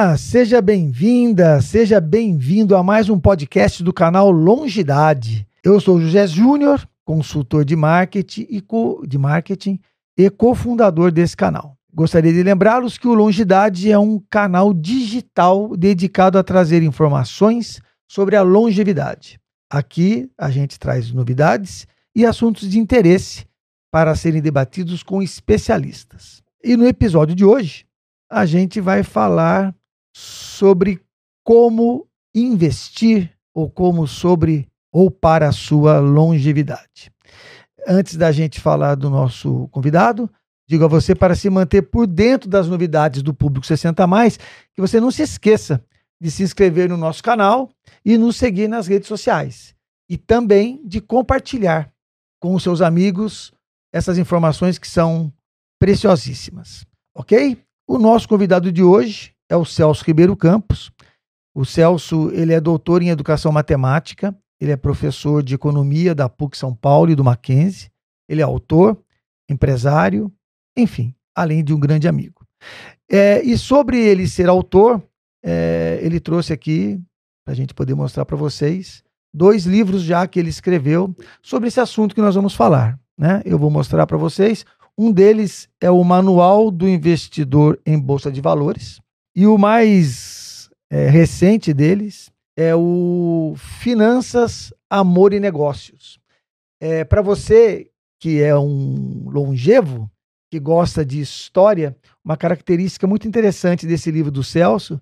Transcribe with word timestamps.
Olá, 0.00 0.16
seja 0.16 0.62
bem-vinda, 0.62 1.60
seja 1.60 2.00
bem-vindo 2.00 2.76
a 2.76 2.84
mais 2.84 3.08
um 3.08 3.18
podcast 3.18 3.82
do 3.82 3.92
canal 3.92 4.30
Longidade. 4.30 5.44
Eu 5.60 5.80
sou 5.80 6.00
José 6.00 6.24
Júnior, 6.24 6.88
consultor 7.04 7.64
de 7.64 7.74
marketing 7.74 8.46
e 8.48 8.60
co 8.60 9.04
de 9.04 9.18
marketing 9.18 9.80
e 10.16 10.30
cofundador 10.30 11.10
desse 11.10 11.36
canal. 11.36 11.76
Gostaria 11.92 12.32
de 12.32 12.44
lembrá-los 12.44 12.96
que 12.96 13.08
o 13.08 13.12
Longidade 13.12 13.90
é 13.90 13.98
um 13.98 14.22
canal 14.30 14.72
digital 14.72 15.76
dedicado 15.76 16.38
a 16.38 16.44
trazer 16.44 16.80
informações 16.84 17.80
sobre 18.08 18.36
a 18.36 18.42
longevidade. 18.42 19.36
Aqui 19.68 20.30
a 20.38 20.48
gente 20.48 20.78
traz 20.78 21.10
novidades 21.10 21.88
e 22.14 22.24
assuntos 22.24 22.70
de 22.70 22.78
interesse 22.78 23.46
para 23.90 24.14
serem 24.14 24.40
debatidos 24.40 25.02
com 25.02 25.20
especialistas. 25.20 26.40
E 26.62 26.76
no 26.76 26.86
episódio 26.86 27.34
de 27.34 27.44
hoje, 27.44 27.84
a 28.30 28.46
gente 28.46 28.80
vai 28.80 29.02
falar 29.02 29.74
sobre 30.18 31.00
como 31.44 32.08
investir 32.34 33.32
ou 33.54 33.70
como 33.70 34.06
sobre 34.08 34.68
ou 34.92 35.10
para 35.10 35.48
a 35.48 35.52
sua 35.52 36.00
longevidade. 36.00 37.12
Antes 37.86 38.16
da 38.16 38.32
gente 38.32 38.60
falar 38.60 38.96
do 38.96 39.08
nosso 39.08 39.68
convidado, 39.68 40.28
digo 40.68 40.84
a 40.84 40.88
você 40.88 41.14
para 41.14 41.36
se 41.36 41.48
manter 41.48 41.82
por 41.82 42.06
dentro 42.06 42.50
das 42.50 42.66
novidades 42.66 43.22
do 43.22 43.32
Público 43.32 43.64
60 43.64 44.04
mais, 44.08 44.36
que 44.74 44.80
você 44.80 45.00
não 45.00 45.12
se 45.12 45.22
esqueça 45.22 45.84
de 46.20 46.32
se 46.32 46.42
inscrever 46.42 46.88
no 46.88 46.96
nosso 46.96 47.22
canal 47.22 47.70
e 48.04 48.18
nos 48.18 48.36
seguir 48.36 48.66
nas 48.66 48.88
redes 48.88 49.06
sociais 49.06 49.76
e 50.10 50.16
também 50.16 50.82
de 50.84 51.00
compartilhar 51.00 51.92
com 52.40 52.56
os 52.56 52.62
seus 52.64 52.80
amigos 52.80 53.52
essas 53.92 54.18
informações 54.18 54.78
que 54.78 54.88
são 54.88 55.32
preciosíssimas, 55.78 56.84
OK? 57.14 57.56
O 57.86 57.98
nosso 57.98 58.28
convidado 58.28 58.72
de 58.72 58.82
hoje 58.82 59.32
é 59.48 59.56
o 59.56 59.64
Celso 59.64 60.04
Ribeiro 60.04 60.36
Campos. 60.36 60.92
O 61.54 61.64
Celso, 61.64 62.30
ele 62.32 62.52
é 62.52 62.60
doutor 62.60 63.02
em 63.02 63.08
educação 63.08 63.50
matemática, 63.50 64.36
ele 64.60 64.72
é 64.72 64.76
professor 64.76 65.42
de 65.42 65.54
economia 65.54 66.14
da 66.14 66.28
PUC 66.28 66.56
São 66.56 66.74
Paulo 66.74 67.10
e 67.10 67.14
do 67.14 67.24
Mackenzie, 67.24 67.90
ele 68.28 68.40
é 68.40 68.44
autor, 68.44 68.96
empresário, 69.48 70.32
enfim, 70.76 71.14
além 71.34 71.64
de 71.64 71.72
um 71.72 71.80
grande 71.80 72.06
amigo. 72.06 72.44
É, 73.10 73.42
e 73.42 73.56
sobre 73.56 73.98
ele 73.98 74.28
ser 74.28 74.48
autor, 74.48 75.02
é, 75.42 75.98
ele 76.02 76.20
trouxe 76.20 76.52
aqui, 76.52 77.00
para 77.44 77.52
a 77.52 77.56
gente 77.56 77.72
poder 77.72 77.94
mostrar 77.94 78.24
para 78.24 78.36
vocês, 78.36 79.02
dois 79.32 79.64
livros 79.64 80.02
já 80.02 80.26
que 80.26 80.38
ele 80.38 80.50
escreveu 80.50 81.14
sobre 81.42 81.68
esse 81.68 81.80
assunto 81.80 82.14
que 82.14 82.20
nós 82.20 82.34
vamos 82.34 82.54
falar. 82.54 82.98
Né? 83.16 83.42
Eu 83.44 83.58
vou 83.58 83.70
mostrar 83.70 84.06
para 84.06 84.16
vocês. 84.16 84.64
Um 84.96 85.12
deles 85.12 85.68
é 85.80 85.90
o 85.90 86.02
Manual 86.02 86.70
do 86.70 86.88
Investidor 86.88 87.80
em 87.86 87.98
Bolsa 87.98 88.30
de 88.30 88.40
Valores. 88.40 89.00
E 89.38 89.46
o 89.46 89.56
mais 89.56 90.68
é, 90.90 91.08
recente 91.08 91.72
deles 91.72 92.28
é 92.56 92.74
o 92.74 93.54
Finanças, 93.56 94.74
Amor 94.90 95.32
e 95.32 95.38
Negócios. 95.38 96.18
É, 96.82 97.04
para 97.04 97.22
você 97.22 97.88
que 98.20 98.42
é 98.42 98.58
um 98.58 99.30
longevo, 99.30 100.10
que 100.50 100.58
gosta 100.58 101.04
de 101.04 101.20
história, 101.20 101.96
uma 102.24 102.36
característica 102.36 103.06
muito 103.06 103.28
interessante 103.28 103.86
desse 103.86 104.10
livro 104.10 104.32
do 104.32 104.42
Celso 104.42 105.00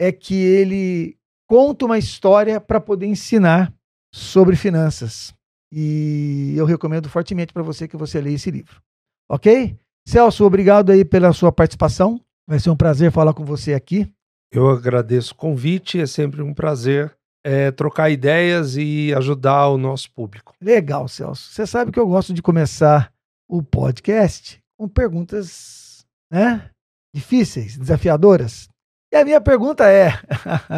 é 0.00 0.12
que 0.12 0.36
ele 0.36 1.18
conta 1.48 1.84
uma 1.84 1.98
história 1.98 2.60
para 2.60 2.80
poder 2.80 3.06
ensinar 3.06 3.74
sobre 4.14 4.54
finanças. 4.54 5.34
E 5.72 6.54
eu 6.56 6.66
recomendo 6.66 7.08
fortemente 7.08 7.52
para 7.52 7.64
você 7.64 7.88
que 7.88 7.96
você 7.96 8.20
leia 8.20 8.36
esse 8.36 8.48
livro. 8.52 8.80
Ok? 9.28 9.76
Celso, 10.06 10.44
obrigado 10.44 10.92
aí 10.92 11.04
pela 11.04 11.32
sua 11.32 11.50
participação. 11.50 12.20
Vai 12.46 12.58
ser 12.58 12.70
um 12.70 12.76
prazer 12.76 13.10
falar 13.10 13.34
com 13.34 13.44
você 13.44 13.74
aqui. 13.74 14.10
Eu 14.52 14.68
agradeço 14.68 15.32
o 15.32 15.36
convite, 15.36 16.00
é 16.00 16.06
sempre 16.06 16.42
um 16.42 16.52
prazer 16.52 17.14
é, 17.44 17.70
trocar 17.70 18.10
ideias 18.10 18.76
e 18.76 19.12
ajudar 19.14 19.68
o 19.68 19.78
nosso 19.78 20.10
público. 20.12 20.54
Legal, 20.60 21.08
Celso. 21.08 21.50
Você 21.52 21.66
sabe 21.66 21.90
que 21.90 21.98
eu 21.98 22.06
gosto 22.06 22.32
de 22.32 22.42
começar 22.42 23.12
o 23.48 23.62
podcast 23.62 24.60
com 24.78 24.88
perguntas 24.88 26.04
né, 26.30 26.70
difíceis, 27.14 27.76
desafiadoras. 27.76 28.68
E 29.12 29.16
a 29.16 29.24
minha 29.24 29.40
pergunta 29.40 29.88
é: 29.90 30.12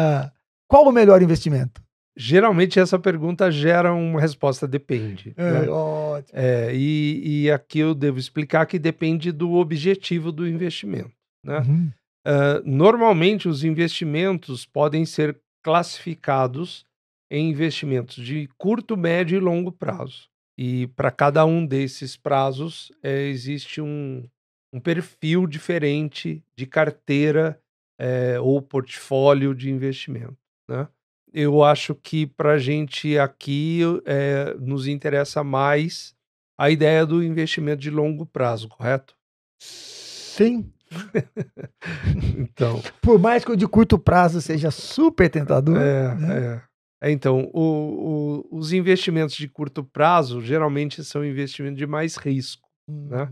qual 0.67 0.87
o 0.87 0.91
melhor 0.91 1.21
investimento? 1.21 1.81
Geralmente 2.17 2.79
essa 2.79 2.97
pergunta 2.97 3.51
gera 3.51 3.93
uma 3.93 4.21
resposta 4.21 4.65
depende. 4.65 5.33
É, 5.35 5.51
né? 5.51 5.67
ótimo. 5.67 6.39
É, 6.39 6.73
e, 6.73 7.43
e, 7.43 7.51
aqui 7.51 7.79
eu 7.79 7.93
devo 7.93 8.17
explicar 8.17 8.65
que 8.65 8.79
depende 8.79 9.33
do 9.33 9.53
objetivo 9.53 10.31
do 10.31 10.47
investimento. 10.47 11.11
Né? 11.45 11.59
Uhum. 11.59 11.91
Uh, 12.27 12.61
normalmente 12.65 13.47
os 13.47 13.63
investimentos 13.63 14.65
podem 14.65 15.05
ser 15.05 15.39
classificados 15.63 16.85
em 17.29 17.49
investimentos 17.49 18.23
de 18.23 18.49
curto, 18.57 18.97
médio 18.97 19.37
e 19.37 19.39
longo 19.39 19.71
prazo. 19.71 20.27
E 20.57 20.87
para 20.87 21.11
cada 21.11 21.45
um 21.45 21.65
desses 21.65 22.17
prazos 22.17 22.91
é, 23.03 23.27
existe 23.27 23.81
um, 23.81 24.27
um 24.73 24.79
perfil 24.79 25.45
diferente 25.45 26.43
de 26.55 26.65
carteira 26.65 27.59
é, 27.99 28.39
ou 28.39 28.61
portfólio 28.61 29.53
de 29.53 29.69
investimento. 29.69 30.37
Né? 30.67 30.87
eu 31.35 31.61
acho 31.61 31.93
que 31.93 32.25
para 32.25 32.53
a 32.53 32.57
gente 32.57 33.19
aqui 33.19 33.81
é, 34.05 34.53
nos 34.57 34.87
interessa 34.87 35.43
mais 35.43 36.15
a 36.57 36.69
ideia 36.69 37.05
do 37.05 37.21
investimento 37.21 37.81
de 37.81 37.89
longo 37.89 38.25
prazo, 38.25 38.69
correto? 38.69 39.13
Sim. 39.59 40.71
então. 42.37 42.81
Por 43.01 43.19
mais 43.19 43.43
que 43.43 43.51
o 43.51 43.55
de 43.55 43.67
curto 43.67 43.97
prazo 43.97 44.41
seja 44.41 44.71
super 44.71 45.29
tentador. 45.29 45.77
É, 45.77 46.15
né? 46.15 46.61
é. 47.01 47.07
é 47.09 47.11
então, 47.11 47.49
o, 47.53 48.43
o, 48.51 48.57
os 48.57 48.73
investimentos 48.73 49.35
de 49.35 49.47
curto 49.47 49.83
prazo 49.83 50.41
geralmente 50.41 51.03
são 51.03 51.25
investimentos 51.25 51.77
de 51.77 51.87
mais 51.87 52.15
risco, 52.15 52.67
hum. 52.87 53.07
né? 53.09 53.31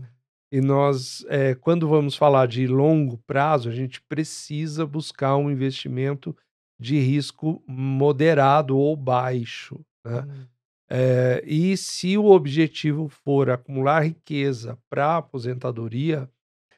E 0.52 0.60
nós, 0.60 1.24
é, 1.28 1.56
quando 1.56 1.88
vamos 1.88 2.14
falar 2.14 2.46
de 2.46 2.64
longo 2.68 3.18
prazo, 3.26 3.68
a 3.68 3.72
gente 3.72 4.00
precisa 4.02 4.86
buscar 4.86 5.36
um 5.36 5.50
investimento 5.50 6.36
de 6.78 6.96
risco 7.00 7.60
moderado 7.66 8.78
ou 8.78 8.94
baixo. 8.94 9.80
Né? 10.06 10.20
Hum. 10.20 10.46
É, 10.88 11.42
e 11.44 11.76
se 11.76 12.16
o 12.16 12.26
objetivo 12.26 13.08
for 13.08 13.50
acumular 13.50 14.04
riqueza 14.04 14.78
para 14.88 15.16
aposentadoria. 15.16 16.30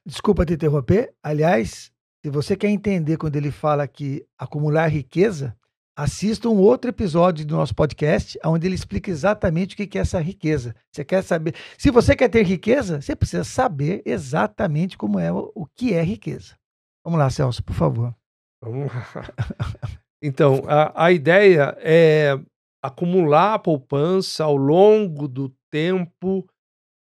Desculpa 0.06 0.46
te 0.46 0.54
interromper. 0.54 1.12
Aliás, 1.20 1.90
se 2.24 2.30
você 2.30 2.56
quer 2.56 2.68
entender 2.68 3.16
quando 3.16 3.34
ele 3.34 3.50
fala 3.50 3.88
que 3.88 4.24
acumular 4.38 4.86
riqueza, 4.86 5.56
assista 5.96 6.48
um 6.48 6.58
outro 6.58 6.90
episódio 6.90 7.44
do 7.44 7.56
nosso 7.56 7.74
podcast, 7.74 8.38
onde 8.44 8.68
ele 8.68 8.76
explica 8.76 9.10
exatamente 9.10 9.74
o 9.74 9.76
que 9.76 9.98
é 9.98 10.00
essa 10.00 10.20
riqueza. 10.20 10.76
Você 10.92 11.04
quer 11.04 11.22
saber? 11.22 11.56
Se 11.76 11.90
você 11.90 12.14
quer 12.14 12.28
ter 12.28 12.44
riqueza, 12.44 13.00
você 13.00 13.16
precisa 13.16 13.42
saber 13.42 14.02
exatamente 14.06 14.96
como 14.96 15.18
é 15.18 15.32
o 15.32 15.66
que 15.74 15.92
é 15.92 16.02
riqueza. 16.02 16.54
Vamos 17.04 17.18
lá, 17.18 17.28
Celso, 17.28 17.64
por 17.64 17.74
favor. 17.74 18.14
Vamos 18.62 18.86
lá. 18.92 19.06
Então, 20.22 20.62
a, 20.66 21.04
a 21.04 21.12
ideia 21.12 21.76
é 21.78 22.40
acumular 22.82 23.54
a 23.54 23.58
poupança 23.58 24.44
ao 24.44 24.56
longo 24.56 25.28
do 25.28 25.54
tempo 25.70 26.48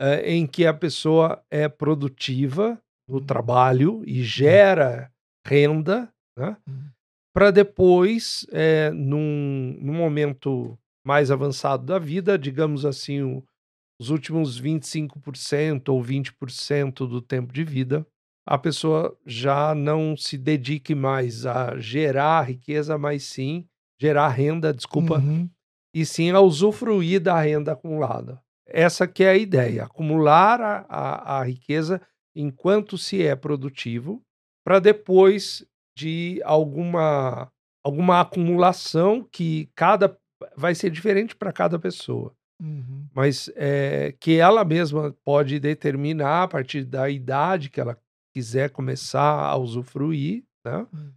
é, 0.00 0.32
em 0.32 0.48
que 0.48 0.66
a 0.66 0.75
pessoa 0.75 1.41
é 1.48 1.69
produtiva 1.69 2.78
no 3.09 3.20
trabalho 3.20 4.03
e 4.06 4.19
uhum. 4.19 4.25
gera 4.25 5.10
renda, 5.47 6.10
né? 6.37 6.56
Uhum. 6.66 6.88
para 7.34 7.50
depois, 7.50 8.47
é, 8.50 8.91
num, 8.91 9.76
num, 9.81 9.92
momento 9.92 10.78
mais 11.06 11.31
avançado 11.31 11.84
da 11.84 11.98
vida, 11.98 12.38
digamos 12.38 12.84
assim, 12.87 13.22
o, 13.22 13.44
os 14.01 14.10
últimos 14.10 14.60
25% 14.60 15.89
ou 15.89 16.03
20% 16.03 17.06
do 17.06 17.21
tempo 17.21 17.53
de 17.53 17.62
vida, 17.62 18.06
a 18.47 18.59
pessoa 18.59 19.16
já 19.27 19.74
não 19.74 20.16
se 20.16 20.36
dedique 20.36 20.95
mais 20.95 21.47
a 21.47 21.78
gerar 21.78 22.42
riqueza, 22.42 22.98
mas 22.98 23.24
sim 23.24 23.66
gerar 24.01 24.28
renda, 24.28 24.72
desculpa, 24.72 25.18
uhum. 25.18 25.48
e 25.95 26.04
sim 26.04 26.30
a 26.30 26.41
usufruir 26.41 27.21
da 27.21 27.41
renda 27.41 27.72
acumulada. 27.72 28.41
Essa 28.66 29.06
que 29.06 29.22
é 29.22 29.30
a 29.30 29.36
ideia, 29.36 29.84
acumular 29.84 30.60
a, 30.60 30.86
a, 30.89 31.39
a 31.39 31.45
riqueza 31.45 32.01
enquanto 32.34 32.98
se 32.98 33.22
é 33.22 33.36
produtivo, 33.36 34.22
para 34.65 34.78
depois 34.78 35.65
de 35.97 36.41
alguma, 36.45 37.51
alguma 37.84 38.21
acumulação 38.21 39.27
que 39.31 39.69
cada 39.75 40.16
vai 40.57 40.75
ser 40.75 40.91
diferente 40.91 41.34
para 41.36 41.53
cada 41.53 41.78
pessoa. 41.78 42.34
Uhum. 42.60 43.07
Mas 43.15 43.51
é, 43.57 44.15
que 44.21 44.36
ela 44.39 44.65
mesma 44.65 45.15
pode 45.25 45.59
determinar 45.59 46.45
a 46.45 46.48
partir 46.48 46.84
da 46.84 47.09
idade 47.09 47.71
que 47.71 47.81
ela 47.81 47.98
quiser 48.34 48.71
começar 48.71 49.45
a 49.45 49.57
usufruir, 49.57 50.45
né? 50.65 50.87
Hum. 50.92 51.13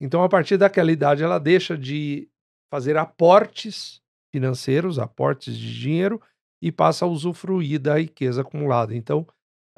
Então, 0.00 0.22
a 0.22 0.28
partir 0.28 0.56
daquela 0.56 0.90
idade, 0.90 1.22
ela 1.22 1.38
deixa 1.38 1.78
de 1.78 2.28
fazer 2.72 2.96
aportes 2.96 4.00
financeiros, 4.34 4.98
aportes 4.98 5.56
de 5.56 5.78
dinheiro, 5.78 6.20
e 6.60 6.72
passa 6.72 7.04
a 7.04 7.08
usufruir 7.08 7.78
da 7.78 7.98
riqueza 7.98 8.42
acumulada. 8.42 8.94
Então, 8.96 9.26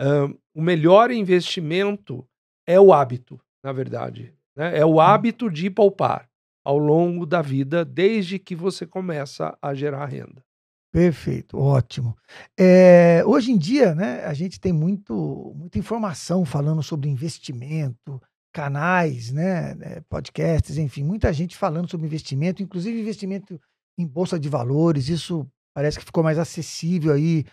um, 0.00 0.36
o 0.54 0.62
melhor 0.62 1.10
investimento 1.10 2.26
é 2.66 2.78
o 2.80 2.92
hábito, 2.92 3.40
na 3.62 3.72
verdade. 3.72 4.34
Né? 4.56 4.78
É 4.78 4.86
o 4.86 5.00
hábito 5.00 5.50
de 5.50 5.70
poupar 5.70 6.28
ao 6.64 6.78
longo 6.78 7.26
da 7.26 7.42
vida, 7.42 7.84
desde 7.84 8.38
que 8.38 8.54
você 8.54 8.86
começa 8.86 9.56
a 9.60 9.74
gerar 9.74 10.06
renda. 10.06 10.42
Perfeito, 10.90 11.58
ótimo. 11.58 12.16
É, 12.58 13.22
hoje 13.26 13.50
em 13.50 13.58
dia, 13.58 13.94
né, 13.94 14.24
a 14.24 14.32
gente 14.32 14.60
tem 14.60 14.72
muito, 14.72 15.52
muita 15.56 15.78
informação 15.78 16.44
falando 16.44 16.82
sobre 16.82 17.10
investimento, 17.10 18.22
canais, 18.52 19.32
né, 19.32 19.74
né, 19.74 20.00
podcasts, 20.08 20.78
enfim, 20.78 21.02
muita 21.02 21.32
gente 21.32 21.56
falando 21.56 21.90
sobre 21.90 22.06
investimento, 22.06 22.62
inclusive 22.62 23.00
investimento 23.00 23.60
em 23.98 24.06
bolsa 24.06 24.38
de 24.38 24.48
valores. 24.48 25.08
Isso 25.08 25.46
parece 25.74 25.98
que 25.98 26.04
ficou 26.04 26.22
mais 26.22 26.38
acessível 26.38 27.12
aí 27.12 27.44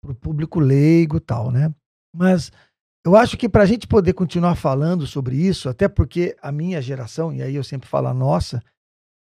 para 0.00 0.12
o 0.12 0.14
público 0.14 0.58
leigo, 0.58 1.20
tal, 1.20 1.50
né? 1.50 1.72
Mas 2.16 2.50
eu 3.04 3.14
acho 3.14 3.36
que 3.36 3.48
para 3.48 3.62
a 3.62 3.66
gente 3.66 3.86
poder 3.86 4.14
continuar 4.14 4.56
falando 4.56 5.06
sobre 5.06 5.36
isso, 5.36 5.68
até 5.68 5.88
porque 5.88 6.36
a 6.40 6.50
minha 6.50 6.80
geração, 6.80 7.32
e 7.32 7.42
aí 7.42 7.54
eu 7.54 7.62
sempre 7.62 7.88
falo 7.88 8.08
a 8.08 8.14
nossa, 8.14 8.62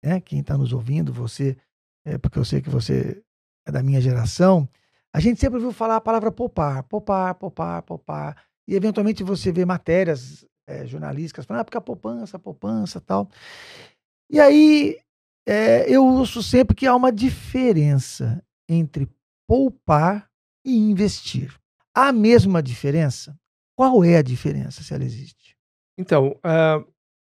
né, 0.05 0.21
quem 0.21 0.41
está 0.41 0.57
nos 0.57 0.73
ouvindo, 0.73 1.13
você, 1.13 1.57
é, 2.05 2.19
porque 2.19 2.39
eu 2.39 2.45
sei 2.45 2.61
que 2.61 2.71
você 2.71 3.23
é 3.67 3.73
da 3.73 3.83
minha 3.83 4.01
geração, 4.01 4.69
a 5.15 5.21
gente 5.21 5.41
sempre 5.41 5.57
ouviu 5.57 5.73
falar 5.73 5.97
a 5.97 6.01
palavra 6.01 6.31
poupar, 6.31 6.83
poupar, 6.85 7.35
poupar, 7.35 7.83
poupar. 7.83 8.45
E 8.69 8.75
eventualmente 8.75 9.23
você 9.23 9.53
vê 9.53 9.65
matérias 9.65 10.47
é, 10.67 10.87
jornalísticas 10.87 11.45
falando, 11.45 11.61
ah, 11.61 11.65
porque 11.65 11.77
a 11.77 11.83
poupança, 11.83 12.37
a 12.37 12.41
poupança 12.41 13.01
tal. 13.01 13.29
E 14.31 14.41
aí 14.41 14.99
é, 15.47 15.91
eu 15.91 16.05
ouço 16.07 16.43
sempre 16.43 16.75
que 16.77 16.87
há 16.87 16.95
uma 16.95 17.13
diferença 17.13 18.43
entre 18.69 19.09
poupar 19.47 20.31
e 20.65 20.77
investir. 20.77 21.62
Há 21.95 22.13
mesma 22.13 22.63
diferença? 22.63 23.37
Qual 23.77 24.05
é 24.05 24.17
a 24.17 24.23
diferença, 24.23 24.83
se 24.83 24.95
ela 24.95 25.05
existe? 25.05 25.57
Então, 25.99 26.39
uh, 26.39 26.93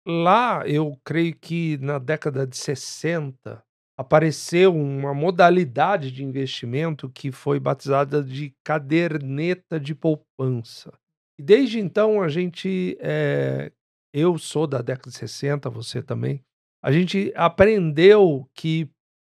lá 0.08 0.68
eu 0.68 0.98
creio 1.04 1.36
que 1.36 1.78
na 1.78 2.00
década 2.00 2.48
de 2.48 2.56
60 2.56 3.64
apareceu 3.98 4.76
uma 4.76 5.14
modalidade 5.14 6.12
de 6.12 6.24
investimento 6.24 7.10
que 7.10 7.32
foi 7.32 7.60
batizada 7.60 8.24
de 8.24 8.54
caderneta 8.64 9.80
de 9.80 9.96
poupança. 9.96 10.94
E 11.40 11.44
desde 11.44 11.80
então 11.80 12.22
a 12.22 12.28
gente, 12.28 12.98
é, 13.00 13.72
eu 14.14 14.38
sou 14.38 14.68
da 14.68 14.82
década 14.82 15.10
de 15.10 15.18
60, 15.18 15.70
você 15.70 16.02
também, 16.02 16.44
a 16.84 16.92
gente 16.92 17.32
aprendeu 17.36 18.50
que 18.54 18.90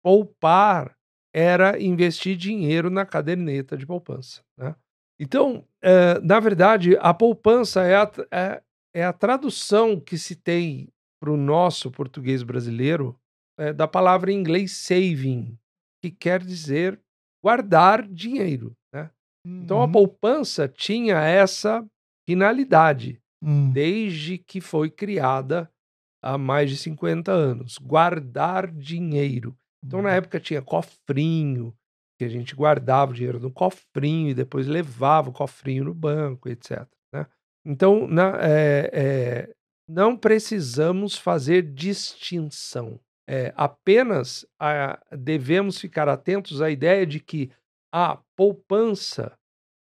poupar 0.02 0.96
era 1.34 1.80
investir 1.80 2.36
dinheiro 2.36 2.88
na 2.88 3.04
caderneta 3.04 3.76
de 3.76 3.86
poupança. 3.86 4.42
Né? 4.58 4.74
Então, 5.18 5.66
é, 5.82 6.20
na 6.20 6.38
verdade, 6.40 6.96
a 7.00 7.14
poupança 7.14 7.82
é 7.82 7.96
a, 7.96 8.10
é, 8.30 8.62
é 8.94 9.04
a 9.04 9.12
tradução 9.12 9.98
que 9.98 10.18
se 10.18 10.36
tem 10.36 10.88
para 11.20 11.30
o 11.30 11.36
nosso 11.36 11.90
português 11.90 12.42
brasileiro 12.42 13.18
é, 13.58 13.72
da 13.72 13.88
palavra 13.88 14.30
em 14.30 14.38
inglês 14.38 14.72
saving, 14.72 15.56
que 16.02 16.10
quer 16.10 16.42
dizer 16.42 17.00
guardar 17.42 18.06
dinheiro. 18.06 18.76
Né? 18.92 19.10
Uhum. 19.46 19.62
Então, 19.62 19.80
a 19.80 19.84
uhum. 19.84 19.92
poupança 19.92 20.68
tinha 20.68 21.16
essa 21.20 21.84
finalidade 22.28 23.20
uhum. 23.42 23.70
desde 23.70 24.36
que 24.36 24.60
foi 24.60 24.90
criada 24.90 25.70
há 26.22 26.36
mais 26.36 26.70
de 26.70 26.76
50 26.76 27.32
anos 27.32 27.78
guardar 27.78 28.70
dinheiro. 28.70 29.56
Então, 29.84 30.02
na 30.02 30.08
hum. 30.08 30.12
época, 30.12 30.40
tinha 30.40 30.60
cofrinho, 30.60 31.72
que 32.18 32.24
a 32.24 32.28
gente 32.28 32.54
guardava 32.54 33.10
o 33.10 33.14
dinheiro 33.14 33.38
no 33.38 33.50
cofrinho 33.50 34.30
e 34.30 34.34
depois 34.34 34.66
levava 34.66 35.30
o 35.30 35.32
cofrinho 35.32 35.84
no 35.84 35.94
banco, 35.94 36.48
etc. 36.48 36.86
Né? 37.12 37.26
Então, 37.64 38.06
na, 38.06 38.38
é, 38.40 38.90
é, 38.92 39.54
não 39.88 40.16
precisamos 40.16 41.16
fazer 41.16 41.62
distinção. 41.62 42.98
É, 43.28 43.52
apenas 43.56 44.46
a, 44.58 45.00
devemos 45.10 45.78
ficar 45.78 46.08
atentos 46.08 46.62
à 46.62 46.70
ideia 46.70 47.04
de 47.06 47.20
que 47.20 47.50
a 47.92 48.18
poupança 48.36 49.36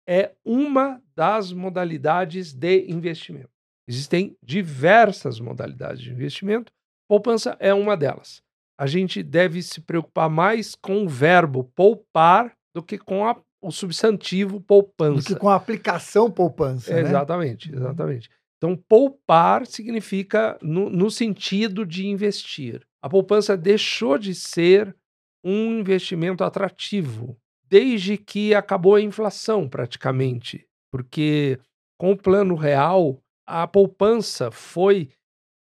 é 0.07 0.33
uma 0.43 1.01
das 1.15 1.51
modalidades 1.51 2.53
de 2.53 2.91
investimento. 2.91 3.49
Existem 3.87 4.35
diversas 4.41 5.39
modalidades 5.39 6.01
de 6.01 6.11
investimento, 6.11 6.71
poupança 7.07 7.55
é 7.59 7.73
uma 7.73 7.95
delas 7.95 8.44
a 8.77 8.85
gente 8.85 9.23
deve 9.23 9.61
se 9.61 9.81
preocupar 9.81 10.29
mais 10.29 10.75
com 10.75 11.03
o 11.03 11.09
verbo 11.09 11.63
poupar 11.75 12.53
do 12.73 12.83
que 12.83 12.97
com 12.97 13.25
a, 13.25 13.37
o 13.61 13.71
substantivo 13.71 14.59
poupança. 14.59 15.21
Do 15.21 15.25
que 15.25 15.35
com 15.35 15.49
a 15.49 15.55
aplicação 15.55 16.29
poupança. 16.29 16.91
É, 16.91 17.01
né? 17.01 17.09
Exatamente, 17.09 17.71
uhum. 17.71 17.77
exatamente. 17.77 18.29
Então, 18.57 18.75
poupar 18.75 19.65
significa 19.65 20.57
no, 20.61 20.89
no 20.89 21.09
sentido 21.09 21.85
de 21.85 22.07
investir. 22.07 22.85
A 23.01 23.09
poupança 23.09 23.55
deixou 23.55 24.17
de 24.17 24.33
ser 24.33 24.95
um 25.43 25.79
investimento 25.79 26.43
atrativo 26.43 27.37
desde 27.69 28.17
que 28.17 28.53
acabou 28.53 28.95
a 28.95 29.01
inflação, 29.01 29.69
praticamente. 29.69 30.65
Porque 30.91 31.59
com 31.99 32.11
o 32.11 32.17
plano 32.17 32.55
real, 32.55 33.21
a 33.45 33.67
poupança 33.67 34.49
foi 34.49 35.09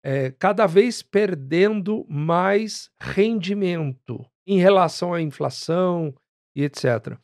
é, 0.05 0.31
cada 0.33 0.67
vez 0.67 1.03
perdendo 1.03 2.05
mais 2.07 2.91
rendimento 3.01 4.23
em 4.47 4.59
relação 4.59 5.15
à 5.15 5.23
inflação 5.23 6.15
e 6.55 6.63
etc. 6.63 7.17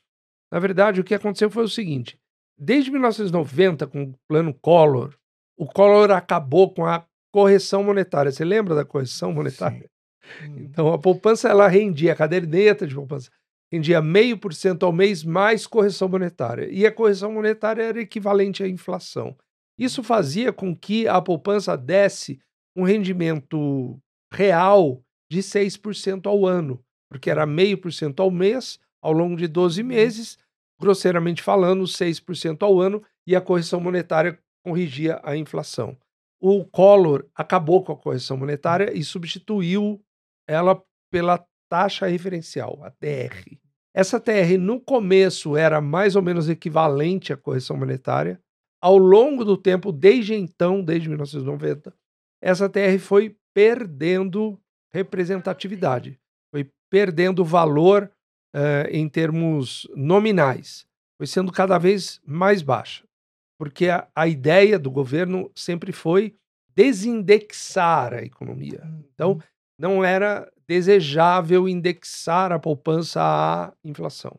Na 0.51 0.59
verdade, 0.59 0.99
o 1.01 1.05
que 1.05 1.15
aconteceu 1.15 1.51
foi 1.51 1.65
o 1.65 1.69
seguinte: 1.69 2.19
desde 2.59 2.91
1990, 2.91 3.87
com 3.87 4.05
o 4.05 4.15
plano 4.27 4.55
Collor, 4.55 5.15
o 5.59 5.67
Collor 5.67 6.11
acabou 6.11 6.73
com 6.73 6.87
a 6.87 7.05
correção 7.31 7.85
monetária. 7.85 8.33
Você 8.33 8.47
lembra 8.47 8.75
da 8.75 8.85
correção 8.85 9.33
monetária? 9.33 9.83
Sim. 9.83 9.91
Então, 10.57 10.93
a 10.93 10.99
poupança 10.99 11.49
ela 11.49 11.67
rendia, 11.67 12.13
a 12.13 12.15
caderneta 12.15 12.87
de 12.87 12.95
poupança 12.95 13.31
rendia 13.73 14.01
meio 14.01 14.39
por 14.39 14.55
cento 14.55 14.87
ao 14.87 14.93
mês 14.93 15.25
mais 15.25 15.67
correção 15.67 16.09
monetária. 16.09 16.69
E 16.71 16.87
a 16.87 16.93
correção 16.93 17.33
monetária 17.33 17.83
era 17.83 18.01
equivalente 18.01 18.63
à 18.63 18.69
inflação. 18.69 19.37
Isso 19.77 20.05
fazia 20.05 20.53
com 20.53 20.77
que 20.77 21.09
a 21.09 21.21
poupança 21.21 21.77
desse 21.77 22.39
um 22.77 22.85
rendimento 22.85 24.01
real 24.33 25.03
de 25.31 25.41
6% 25.41 26.27
ao 26.27 26.47
ano, 26.47 26.83
porque 27.09 27.31
era 27.31 27.47
meio 27.47 27.79
por 27.79 27.93
cento 27.93 28.21
ao 28.21 28.31
mês, 28.31 28.79
ao 29.03 29.13
longo 29.13 29.37
de 29.37 29.47
12 29.49 29.81
uhum. 29.81 29.89
meses, 29.89 30.39
grosseiramente 30.81 31.43
falando, 31.43 31.85
6% 31.85 32.63
ao 32.63 32.81
ano, 32.81 33.03
e 33.27 33.37
a 33.37 33.41
correção 33.41 33.81
monetária 33.81 34.39
corrigia 34.65 35.21
a 35.23 35.37
inflação. 35.37 35.97
O 36.41 36.65
Collor 36.65 37.27
acabou 37.35 37.85
com 37.85 37.93
a 37.93 37.97
correção 37.97 38.37
monetária 38.37 38.97
e 38.97 39.05
substituiu 39.05 40.03
ela 40.49 40.83
pela 41.11 41.45
taxa 41.69 42.07
referencial, 42.07 42.83
a 42.83 42.91
TR. 42.91 43.59
Essa 43.95 44.21
TR 44.21 44.57
no 44.59 44.81
começo 44.81 45.57
era 45.57 45.81
mais 45.81 46.17
ou 46.17 46.23
menos 46.23 46.49
equivalente 46.49 47.33
à 47.33 47.37
correção 47.37 47.77
monetária. 47.77 48.41
Ao 48.81 48.97
longo 48.97 49.45
do 49.45 49.57
tempo, 49.57 49.93
desde 49.93 50.35
então, 50.35 50.83
desde 50.83 51.09
1990, 51.09 51.93
essa 52.41 52.69
TR 52.69 52.99
foi 52.99 53.37
perdendo 53.55 54.59
representatividade, 54.93 56.19
foi 56.51 56.71
perdendo 56.91 57.45
valor 57.45 58.11
uh, 58.55 58.89
em 58.91 59.09
termos 59.09 59.87
nominais, 59.95 60.87
foi 61.19 61.27
sendo 61.27 61.53
cada 61.53 61.79
vez 61.79 62.21
mais 62.25 62.63
baixa, 62.63 63.05
porque 63.59 63.89
a, 63.89 64.09
a 64.15 64.27
ideia 64.27 64.79
do 64.79 64.91
governo 64.91 65.51
sempre 65.55 65.93
foi 65.93 66.35
desindexar 66.75 68.15
a 68.15 68.23
economia. 68.23 68.83
Então, 69.13 69.33
uhum. 69.33 69.41
não 69.79 70.05
era 70.05 70.51
desejável 70.67 71.69
indexar 71.69 72.53
a 72.53 72.59
poupança 72.59 73.21
à 73.21 73.73
inflação. 73.85 74.39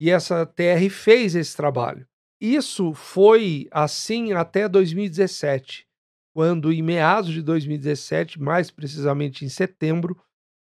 E 0.00 0.10
essa 0.10 0.44
TR 0.44 0.90
fez 0.90 1.34
esse 1.34 1.56
trabalho. 1.56 2.06
Isso 2.40 2.92
foi 2.92 3.68
assim 3.70 4.32
até 4.32 4.68
2017 4.68 5.86
quando 6.34 6.72
em 6.72 6.82
meados 6.82 7.32
de 7.32 7.42
2017, 7.42 8.40
mais 8.40 8.70
precisamente 8.70 9.44
em 9.44 9.48
setembro 9.48 10.18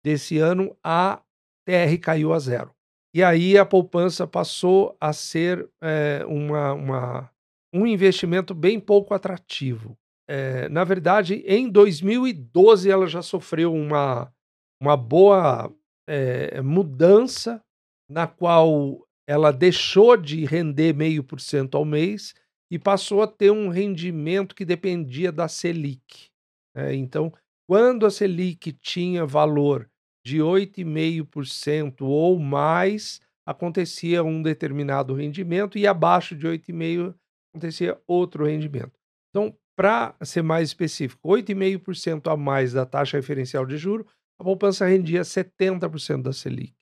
desse 0.04 0.38
ano, 0.38 0.76
a 0.84 1.22
TR 1.66 1.98
caiu 2.02 2.34
a 2.34 2.40
zero. 2.40 2.72
E 3.16 3.24
aí 3.24 3.58
a 3.58 3.66
poupança 3.66 4.28
passou 4.28 4.98
a 5.00 5.14
ser 5.14 5.70
é, 5.82 6.26
uma, 6.28 6.74
uma, 6.74 7.32
um 7.74 7.86
investimento 7.86 8.54
bem 8.54 8.80
pouco 8.80 9.14
atrativo. 9.14 9.98
É, 10.28 10.68
na 10.70 10.84
verdade, 10.84 11.44
em 11.46 11.70
2012 11.70 12.90
ela 12.90 13.08
já 13.08 13.22
sofreu 13.22 13.74
uma, 13.74 14.34
uma 14.82 14.98
boa 14.98 15.72
é, 16.08 16.62
mudança, 16.62 17.62
na 18.10 18.28
qual 18.28 19.08
ela 19.28 19.52
deixou 19.52 20.18
de 20.18 20.44
render 20.46 20.94
meio 20.94 21.24
por 21.24 21.40
cento 21.40 21.78
ao 21.78 21.86
mês 21.86 22.34
e 22.74 22.80
passou 22.80 23.22
a 23.22 23.28
ter 23.28 23.52
um 23.52 23.70
rendimento 23.70 24.56
que 24.56 24.66
dependia 24.66 25.32
da 25.32 25.48
Selic. 25.48 26.32
Né? 26.76 26.96
Então, 26.96 27.32
quando 27.70 28.04
a 28.04 28.10
Selic 28.10 28.72
tinha 28.74 29.28
valor 29.28 29.88
de 30.26 30.40
8,5% 30.40 32.02
ou 32.02 32.40
mais, 32.40 33.22
acontecia 33.48 34.24
um 34.24 34.42
determinado 34.42 35.14
rendimento 35.14 35.78
e 35.78 35.86
abaixo 35.86 36.36
de 36.36 36.48
8,5% 36.48 37.14
acontecia 37.54 38.02
outro 38.08 38.48
rendimento. 38.48 39.00
Então, 39.30 39.56
para 39.78 40.16
ser 40.24 40.42
mais 40.42 40.70
específico, 40.70 41.30
8,5% 41.30 42.34
a 42.34 42.36
mais 42.36 42.74
da 42.74 42.88
taxa 42.88 43.18
referencial 43.18 43.68
de 43.68 43.78
juro, 43.78 44.08
a 44.42 44.44
poupança 44.44 44.88
rendia 44.88 45.22
70% 45.22 46.24
da 46.24 46.34
Selic. 46.34 46.74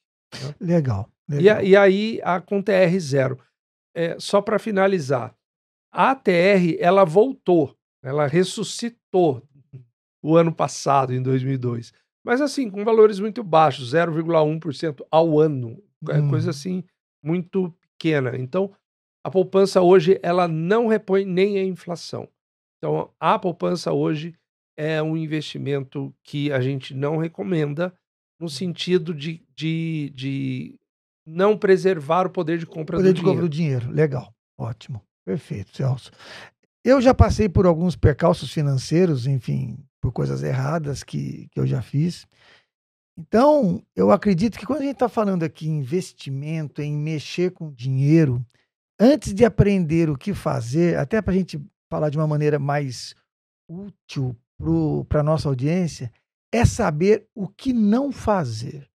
Né? 0.42 0.56
Legal. 0.62 1.12
legal. 1.28 1.62
E, 1.62 1.72
e, 1.72 1.76
aí 1.76 2.22
a 2.24 2.40
com 2.40 2.62
TR 2.62 2.98
zero. 2.98 3.38
É, 3.94 4.18
só 4.18 4.42
para 4.42 4.58
finalizar, 4.58 5.36
a 5.92 6.16
TR 6.16 6.78
ela 6.80 7.04
voltou, 7.04 7.76
ela 8.04 8.28
ressuscitou 8.28 9.44
o 10.24 10.36
ano 10.38 10.54
passado, 10.54 11.14
em 11.14 11.22
2002. 11.22 11.94
Mas 12.24 12.40
assim, 12.40 12.70
com 12.70 12.84
valores 12.84 13.20
muito 13.20 13.44
baixos, 13.44 13.94
0,1% 13.94 15.06
ao 15.10 15.40
ano. 15.40 15.82
É 16.10 16.20
hum. 16.20 16.30
coisa 16.30 16.52
assim 16.52 16.84
muito 17.24 17.74
pequena. 17.82 18.38
Então, 18.38 18.72
a 19.24 19.30
poupança 19.30 19.82
hoje 19.82 20.20
ela 20.24 20.48
não 20.48 20.88
repõe 20.88 21.26
nem 21.26 21.60
a 21.60 21.64
inflação. 21.64 22.28
Então, 22.78 23.12
a 23.20 23.38
poupança 23.38 23.92
hoje 23.92 24.36
é 24.78 25.02
um 25.02 25.16
investimento 25.16 26.14
que 26.24 26.52
a 26.52 26.60
gente 26.62 26.94
não 26.94 27.18
recomenda 27.18 27.94
no 28.40 28.50
sentido 28.50 29.14
de, 29.14 29.46
de, 29.56 30.12
de 30.16 30.80
não 31.26 31.56
preservar 31.56 32.26
o 32.26 32.32
poder 32.32 32.58
de 32.58 32.66
compra 32.66 32.98
poder 32.98 33.10
do 33.10 33.14
de 33.14 33.20
dinheiro. 33.22 33.38
compra 33.38 33.50
do 33.50 33.56
dinheiro. 33.56 33.92
Legal, 33.92 34.34
ótimo, 34.58 35.02
perfeito, 35.32 35.76
Celso. 35.76 36.12
Eu 36.84 37.00
já 37.00 37.14
passei 37.14 37.48
por 37.48 37.66
alguns 37.66 37.96
percalços 37.96 38.52
financeiros, 38.52 39.28
enfim, 39.28 39.78
por 40.02 40.12
coisas 40.12 40.44
erradas 40.44 41.04
que, 41.04 41.48
que 41.52 41.60
eu 41.60 41.66
já 41.66 41.82
fiz. 41.82 42.28
Então, 43.18 43.84
eu 43.96 44.12
acredito 44.12 44.58
que 44.58 44.66
quando 44.66 44.80
a 44.80 44.86
gente 44.86 44.94
está 44.94 45.08
falando 45.08 45.44
aqui 45.44 45.68
em 45.68 45.80
investimento, 45.80 46.82
em 46.82 46.98
mexer 46.98 47.52
com 47.52 47.72
dinheiro, 47.72 48.44
antes 49.00 49.34
de 49.34 49.46
aprender 49.46 50.10
o 50.10 50.18
que 50.18 50.34
fazer, 50.34 50.98
até 50.98 51.22
para 51.22 51.34
a 51.34 51.38
gente 51.38 51.62
falar 51.90 52.10
de 52.10 52.18
uma 52.18 52.28
maneira 52.28 52.58
mais 52.58 53.16
útil 53.70 54.36
para 55.08 55.22
a 55.22 55.24
nossa 55.24 55.48
audiência, 55.48 56.12
é 56.52 56.66
saber 56.66 57.28
o 57.34 57.48
que 57.48 57.72
não 57.72 58.12
fazer. 58.12 58.90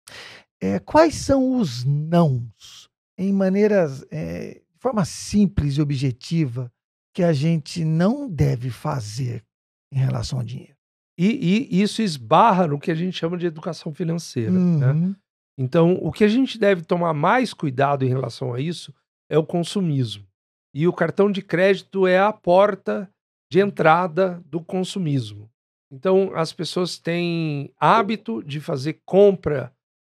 É, 0.61 0.79
quais 0.79 1.15
são 1.15 1.57
os 1.57 1.83
nãos, 1.83 2.89
em 3.17 3.31
maneiras, 3.33 4.05
é, 4.09 4.62
forma 4.83 5.05
simples 5.05 5.77
e 5.77 5.81
objetiva, 5.81 6.69
que 7.15 7.23
a 7.23 7.31
gente 7.31 7.85
não 7.85 8.29
deve 8.29 8.69
fazer 8.69 9.41
em 9.89 9.97
relação 9.97 10.39
ao 10.39 10.45
dinheiro? 10.45 10.75
E, 11.17 11.69
e, 11.71 11.81
isso 11.81 12.01
esbarra 12.01 12.67
no 12.67 12.77
que 12.77 12.91
a 12.91 12.95
gente 12.95 13.17
chama 13.17 13.37
de 13.37 13.45
educação 13.45 13.93
financeira. 13.93 14.51
Né? 14.51 14.59
Uhum. 14.59 15.09
Né? 15.09 15.15
Então, 15.57 15.93
o 16.01 16.11
que 16.11 16.25
a 16.25 16.27
gente 16.27 16.59
deve 16.59 16.83
tomar 16.83 17.13
mais 17.13 17.53
cuidado 17.53 18.03
em 18.03 18.09
relação 18.09 18.53
a 18.53 18.59
isso 18.59 18.93
é 19.29 19.37
o 19.37 19.45
consumismo. 19.45 20.27
E 20.73 20.85
o 20.85 20.91
cartão 20.91 21.31
de 21.31 21.41
crédito 21.41 22.05
é 22.05 22.19
a 22.19 22.33
porta 22.33 23.09
de 23.49 23.59
entrada 23.59 24.43
do 24.47 24.59
consumismo. 24.59 25.49
Então, 25.91 26.31
as 26.35 26.51
pessoas 26.51 26.97
têm 26.97 27.71
hábito 27.79 28.43
de 28.43 28.59
fazer 28.59 28.99
compra, 29.05 29.71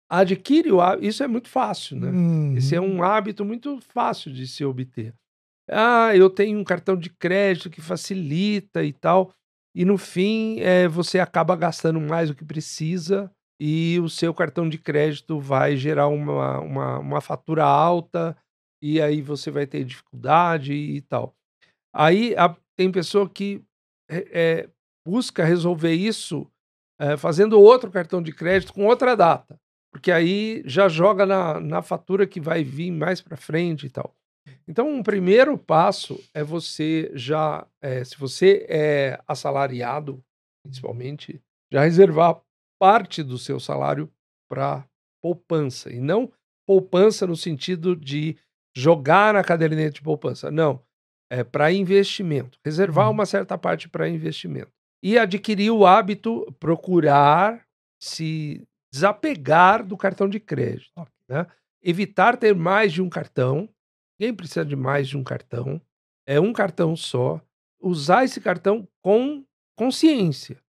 adquire 0.09 0.71
o 0.71 0.81
hábito. 0.81 1.07
Isso 1.07 1.23
é 1.23 1.27
muito 1.27 1.47
fácil, 1.47 1.97
né? 1.97 2.09
Uhum. 2.09 2.57
Esse 2.57 2.75
é 2.75 2.81
um 2.81 3.03
hábito 3.03 3.45
muito 3.45 3.79
fácil 3.81 4.31
de 4.33 4.47
se 4.47 4.65
obter. 4.65 5.13
Ah, 5.69 6.15
eu 6.15 6.29
tenho 6.29 6.57
um 6.57 6.63
cartão 6.63 6.97
de 6.97 7.09
crédito 7.11 7.69
que 7.69 7.79
facilita 7.79 8.83
e 8.83 8.91
tal 8.91 9.31
e 9.75 9.85
no 9.85 9.97
fim 9.97 10.59
é, 10.59 10.87
você 10.87 11.19
acaba 11.19 11.55
gastando 11.55 11.99
mais 11.99 12.29
do 12.29 12.35
que 12.35 12.43
precisa 12.43 13.31
e 13.61 13.99
o 13.99 14.09
seu 14.09 14.33
cartão 14.33 14.67
de 14.67 14.77
crédito 14.77 15.39
vai 15.39 15.75
gerar 15.77 16.07
uma, 16.07 16.59
uma, 16.59 16.99
uma 16.99 17.21
fatura 17.21 17.63
alta 17.63 18.35
e 18.81 19.01
aí 19.01 19.21
você 19.21 19.51
vai 19.51 19.67
ter 19.67 19.83
dificuldade 19.83 20.73
e 20.73 21.01
tal. 21.01 21.35
Aí 21.93 22.35
a, 22.35 22.55
tem 22.75 22.91
pessoa 22.91 23.29
que 23.29 23.63
é, 24.09 24.69
busca 25.05 25.43
resolver 25.43 25.93
isso 25.93 26.49
é, 26.99 27.15
fazendo 27.15 27.59
outro 27.59 27.91
cartão 27.91 28.21
de 28.21 28.31
crédito 28.31 28.73
com 28.73 28.85
outra 28.85 29.15
data, 29.15 29.59
porque 29.91 30.11
aí 30.11 30.61
já 30.65 30.87
joga 30.87 31.25
na, 31.25 31.59
na 31.59 31.81
fatura 31.81 32.27
que 32.27 32.39
vai 32.39 32.63
vir 32.63 32.91
mais 32.91 33.21
para 33.21 33.37
frente 33.37 33.85
e 33.85 33.89
tal. 33.89 34.15
Então, 34.67 34.89
um 34.89 35.03
primeiro 35.03 35.57
passo 35.57 36.19
é 36.33 36.43
você 36.43 37.11
já, 37.15 37.67
é, 37.81 38.03
se 38.03 38.17
você 38.17 38.65
é 38.69 39.19
assalariado, 39.27 40.23
principalmente, 40.63 41.41
já 41.71 41.83
reservar 41.83 42.41
parte 42.79 43.23
do 43.23 43.37
seu 43.37 43.59
salário 43.59 44.11
para 44.49 44.85
poupança. 45.21 45.91
E 45.91 45.99
não 45.99 46.31
poupança 46.67 47.25
no 47.27 47.35
sentido 47.35 47.95
de 47.95 48.37
jogar 48.75 49.33
na 49.33 49.43
caderneta 49.43 49.91
de 49.91 50.01
poupança. 50.01 50.51
Não. 50.51 50.81
É 51.31 51.43
para 51.43 51.71
investimento. 51.71 52.57
Reservar 52.65 53.07
uhum. 53.07 53.13
uma 53.13 53.25
certa 53.25 53.57
parte 53.57 53.87
para 53.87 54.09
investimento. 54.09 54.71
E 55.03 55.17
adquirir 55.17 55.71
o 55.71 55.85
hábito, 55.85 56.45
procurar 56.59 57.65
se 58.01 58.67
desapegar 58.91 59.85
do 59.85 59.97
cartão 59.97 60.27
de 60.27 60.39
crédito. 60.39 60.91
Né? 61.27 61.45
Evitar 61.81 62.37
ter 62.37 62.55
mais 62.55 62.91
de 62.91 63.01
um 63.01 63.09
cartão 63.09 63.69
Ninguém 64.19 64.35
precisa 64.35 64.65
de 64.65 64.75
mais 64.75 65.07
de 65.07 65.17
um 65.17 65.23
cartão. 65.23 65.81
É 66.27 66.39
um 66.39 66.51
cartão 66.51 66.95
só. 66.95 67.41
Usar 67.79 68.25
esse 68.25 68.41
cartão 68.41 68.85
com 69.01 69.45
consciência. 69.75 70.61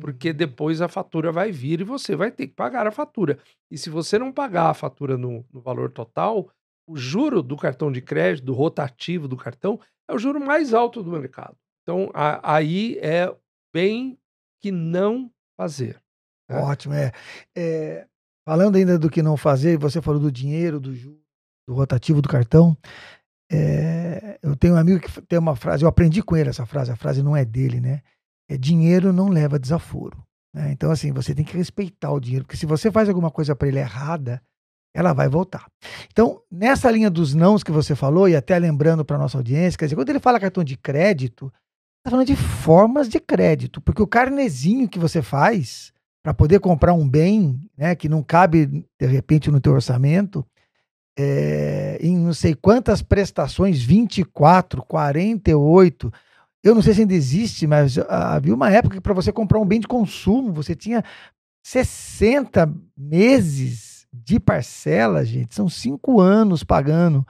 Porque 0.00 0.30
uhum. 0.30 0.36
depois 0.36 0.80
a 0.80 0.88
fatura 0.88 1.30
vai 1.30 1.52
vir 1.52 1.82
e 1.82 1.84
você 1.84 2.16
vai 2.16 2.30
ter 2.30 2.46
que 2.46 2.54
pagar 2.54 2.86
a 2.86 2.90
fatura. 2.90 3.38
E 3.70 3.76
se 3.76 3.90
você 3.90 4.18
não 4.18 4.32
pagar 4.32 4.70
a 4.70 4.74
fatura 4.74 5.18
no, 5.18 5.44
no 5.52 5.60
valor 5.60 5.92
total, 5.92 6.50
o 6.88 6.96
juro 6.96 7.42
do 7.42 7.56
cartão 7.56 7.92
de 7.92 8.00
crédito, 8.00 8.46
do 8.46 8.54
rotativo 8.54 9.28
do 9.28 9.36
cartão, 9.36 9.78
é 10.08 10.14
o 10.14 10.18
juro 10.18 10.40
mais 10.40 10.72
alto 10.72 11.02
do 11.02 11.10
mercado. 11.10 11.56
Então, 11.82 12.10
a, 12.14 12.54
aí 12.54 12.98
é 13.00 13.32
bem 13.72 14.18
que 14.62 14.72
não 14.72 15.30
fazer. 15.60 16.02
Né? 16.48 16.58
Ótimo, 16.58 16.94
é. 16.94 17.12
é. 17.56 18.06
Falando 18.46 18.76
ainda 18.76 18.98
do 18.98 19.10
que 19.10 19.22
não 19.22 19.36
fazer, 19.36 19.76
você 19.76 20.00
falou 20.00 20.20
do 20.20 20.30
dinheiro, 20.30 20.78
do 20.78 20.92
do 21.68 21.74
rotativo 21.74 22.22
do 22.22 22.28
cartão. 22.28 22.76
É, 23.50 24.38
eu 24.42 24.56
tenho 24.56 24.74
um 24.74 24.78
amigo 24.78 25.00
que 25.00 25.22
tem 25.22 25.38
uma 25.38 25.56
frase, 25.56 25.84
eu 25.84 25.88
aprendi 25.88 26.22
com 26.22 26.36
ele 26.36 26.50
essa 26.50 26.66
frase, 26.66 26.90
a 26.90 26.96
frase 26.96 27.22
não 27.22 27.36
é 27.36 27.44
dele, 27.44 27.80
né? 27.80 28.02
É 28.48 28.56
dinheiro 28.56 29.12
não 29.12 29.28
leva 29.28 29.58
desaforo. 29.58 30.24
Né? 30.54 30.72
Então, 30.72 30.90
assim, 30.90 31.12
você 31.12 31.34
tem 31.34 31.44
que 31.44 31.56
respeitar 31.56 32.10
o 32.12 32.20
dinheiro, 32.20 32.44
porque 32.44 32.56
se 32.56 32.66
você 32.66 32.90
faz 32.90 33.08
alguma 33.08 33.30
coisa 33.30 33.54
para 33.54 33.68
ele 33.68 33.78
errada, 33.78 34.42
ela 34.94 35.12
vai 35.12 35.28
voltar. 35.28 35.66
Então, 36.10 36.40
nessa 36.50 36.90
linha 36.90 37.10
dos 37.10 37.34
nãos 37.34 37.62
que 37.62 37.70
você 37.70 37.94
falou, 37.94 38.28
e 38.28 38.34
até 38.34 38.58
lembrando 38.58 39.04
para 39.04 39.18
nossa 39.18 39.36
audiência, 39.36 39.78
quer 39.78 39.86
dizer, 39.86 39.96
quando 39.96 40.08
ele 40.08 40.20
fala 40.20 40.40
cartão 40.40 40.64
de 40.64 40.76
crédito, 40.76 41.52
está 41.98 42.10
falando 42.10 42.26
de 42.26 42.36
formas 42.36 43.08
de 43.08 43.20
crédito, 43.20 43.80
porque 43.80 44.02
o 44.02 44.06
carnezinho 44.06 44.88
que 44.88 44.98
você 44.98 45.20
faz 45.20 45.92
para 46.26 46.34
poder 46.34 46.58
comprar 46.58 46.92
um 46.92 47.08
bem, 47.08 47.56
né, 47.78 47.94
que 47.94 48.08
não 48.08 48.20
cabe 48.20 48.66
de 48.66 49.06
repente 49.06 49.48
no 49.48 49.60
teu 49.60 49.74
orçamento, 49.74 50.44
é, 51.16 51.98
em 52.00 52.16
não 52.16 52.34
sei 52.34 52.52
quantas 52.52 53.00
prestações, 53.00 53.80
24, 53.80 54.82
48. 54.82 56.12
Eu 56.64 56.74
não 56.74 56.82
sei 56.82 56.94
se 56.94 57.02
ainda 57.02 57.14
existe, 57.14 57.64
mas 57.64 57.96
havia 58.08 58.52
uma 58.52 58.68
época 58.72 58.96
que 58.96 59.00
para 59.00 59.14
você 59.14 59.30
comprar 59.30 59.60
um 59.60 59.64
bem 59.64 59.78
de 59.78 59.86
consumo, 59.86 60.52
você 60.52 60.74
tinha 60.74 61.04
60 61.64 62.74
meses 62.96 64.08
de 64.12 64.40
parcela, 64.40 65.24
gente. 65.24 65.54
São 65.54 65.68
cinco 65.68 66.20
anos 66.20 66.64
pagando 66.64 67.24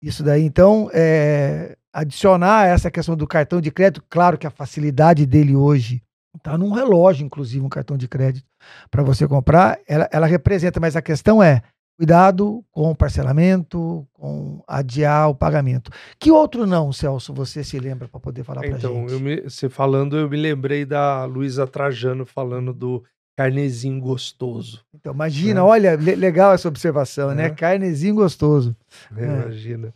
isso 0.00 0.22
daí. 0.22 0.42
Então, 0.42 0.88
é, 0.94 1.76
adicionar 1.92 2.66
essa 2.66 2.90
questão 2.90 3.14
do 3.14 3.26
cartão 3.26 3.60
de 3.60 3.70
crédito, 3.70 4.02
claro 4.08 4.38
que 4.38 4.46
a 4.46 4.50
facilidade 4.50 5.26
dele 5.26 5.54
hoje 5.54 6.02
está 6.36 6.56
num 6.56 6.72
relógio, 6.72 7.24
inclusive, 7.24 7.64
um 7.64 7.68
cartão 7.68 7.96
de 7.96 8.08
crédito 8.08 8.46
para 8.90 9.02
você 9.02 9.26
comprar, 9.26 9.78
ela, 9.86 10.08
ela 10.12 10.26
representa, 10.26 10.80
mas 10.80 10.96
a 10.96 11.02
questão 11.02 11.42
é 11.42 11.62
Cuidado 12.02 12.64
com 12.72 12.90
o 12.90 12.96
parcelamento, 12.96 14.04
com 14.14 14.60
adiar 14.66 15.28
o 15.28 15.34
pagamento. 15.34 15.90
Que 16.18 16.30
outro 16.30 16.66
não, 16.66 16.92
Celso, 16.92 17.34
você 17.34 17.62
se 17.62 17.78
lembra 17.78 18.08
para 18.08 18.18
poder 18.18 18.42
falar 18.42 18.60
para 18.60 18.70
então, 18.70 19.08
gente? 19.08 19.22
Então, 19.22 19.48
você 19.48 19.68
falando, 19.68 20.16
eu 20.16 20.28
me 20.28 20.36
lembrei 20.36 20.86
da 20.86 21.24
Luísa 21.26 21.66
Trajano 21.66 22.24
falando 22.24 22.72
do 22.72 23.04
carnezinho 23.36 24.00
gostoso. 24.00 24.84
Então, 24.94 25.12
imagina, 25.12 25.60
é. 25.60 25.62
olha, 25.62 25.94
legal 25.94 26.54
essa 26.54 26.66
observação, 26.66 27.34
né? 27.34 27.46
é. 27.46 27.48
né? 27.50 27.54
Carnezinho 27.54 28.14
gostoso. 28.14 28.74
É, 29.16 29.24
imagina. 29.24 29.94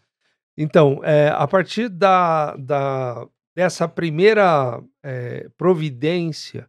Então, 0.56 1.00
é, 1.02 1.28
a 1.34 1.46
partir 1.48 1.88
da, 1.88 2.54
da, 2.56 3.26
dessa 3.56 3.88
primeira 3.88 4.82
é, 5.02 5.48
providência, 5.56 6.68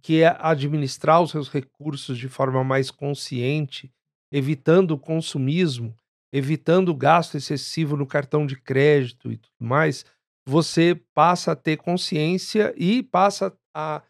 que 0.00 0.22
é 0.22 0.34
administrar 0.40 1.20
os 1.20 1.30
seus 1.30 1.50
recursos 1.50 2.16
de 2.16 2.28
forma 2.28 2.64
mais 2.64 2.90
consciente, 2.90 3.92
evitando 4.32 4.92
o 4.92 4.98
consumismo, 4.98 5.94
evitando 6.32 6.88
o 6.88 6.94
gasto 6.94 7.36
excessivo 7.36 7.98
no 7.98 8.06
cartão 8.06 8.46
de 8.46 8.56
crédito 8.56 9.30
e 9.30 9.36
tudo 9.36 9.52
mais, 9.60 10.06
você 10.48 10.98
passa 11.12 11.52
a 11.52 11.56
ter 11.56 11.76
consciência 11.76 12.72
e 12.78 13.02
passa 13.02 13.54
a, 13.74 14.02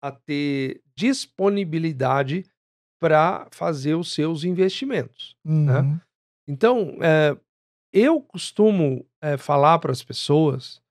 a 0.00 0.12
ter 0.12 0.80
disponibilidade 0.96 2.46
para 3.00 3.48
fazer 3.50 3.96
os 3.96 4.14
seus 4.14 4.44
investimentos. 4.44 5.36
Né? 5.44 5.80
Uhum. 5.80 5.92
Né? 5.94 6.00
Então, 6.46 6.98
é, 7.00 7.36
eu 7.92 8.20
costumo 8.20 9.04
é, 9.20 9.36
falar 9.36 9.80
para 9.80 9.90
as 9.90 10.04
pessoas 10.04 10.83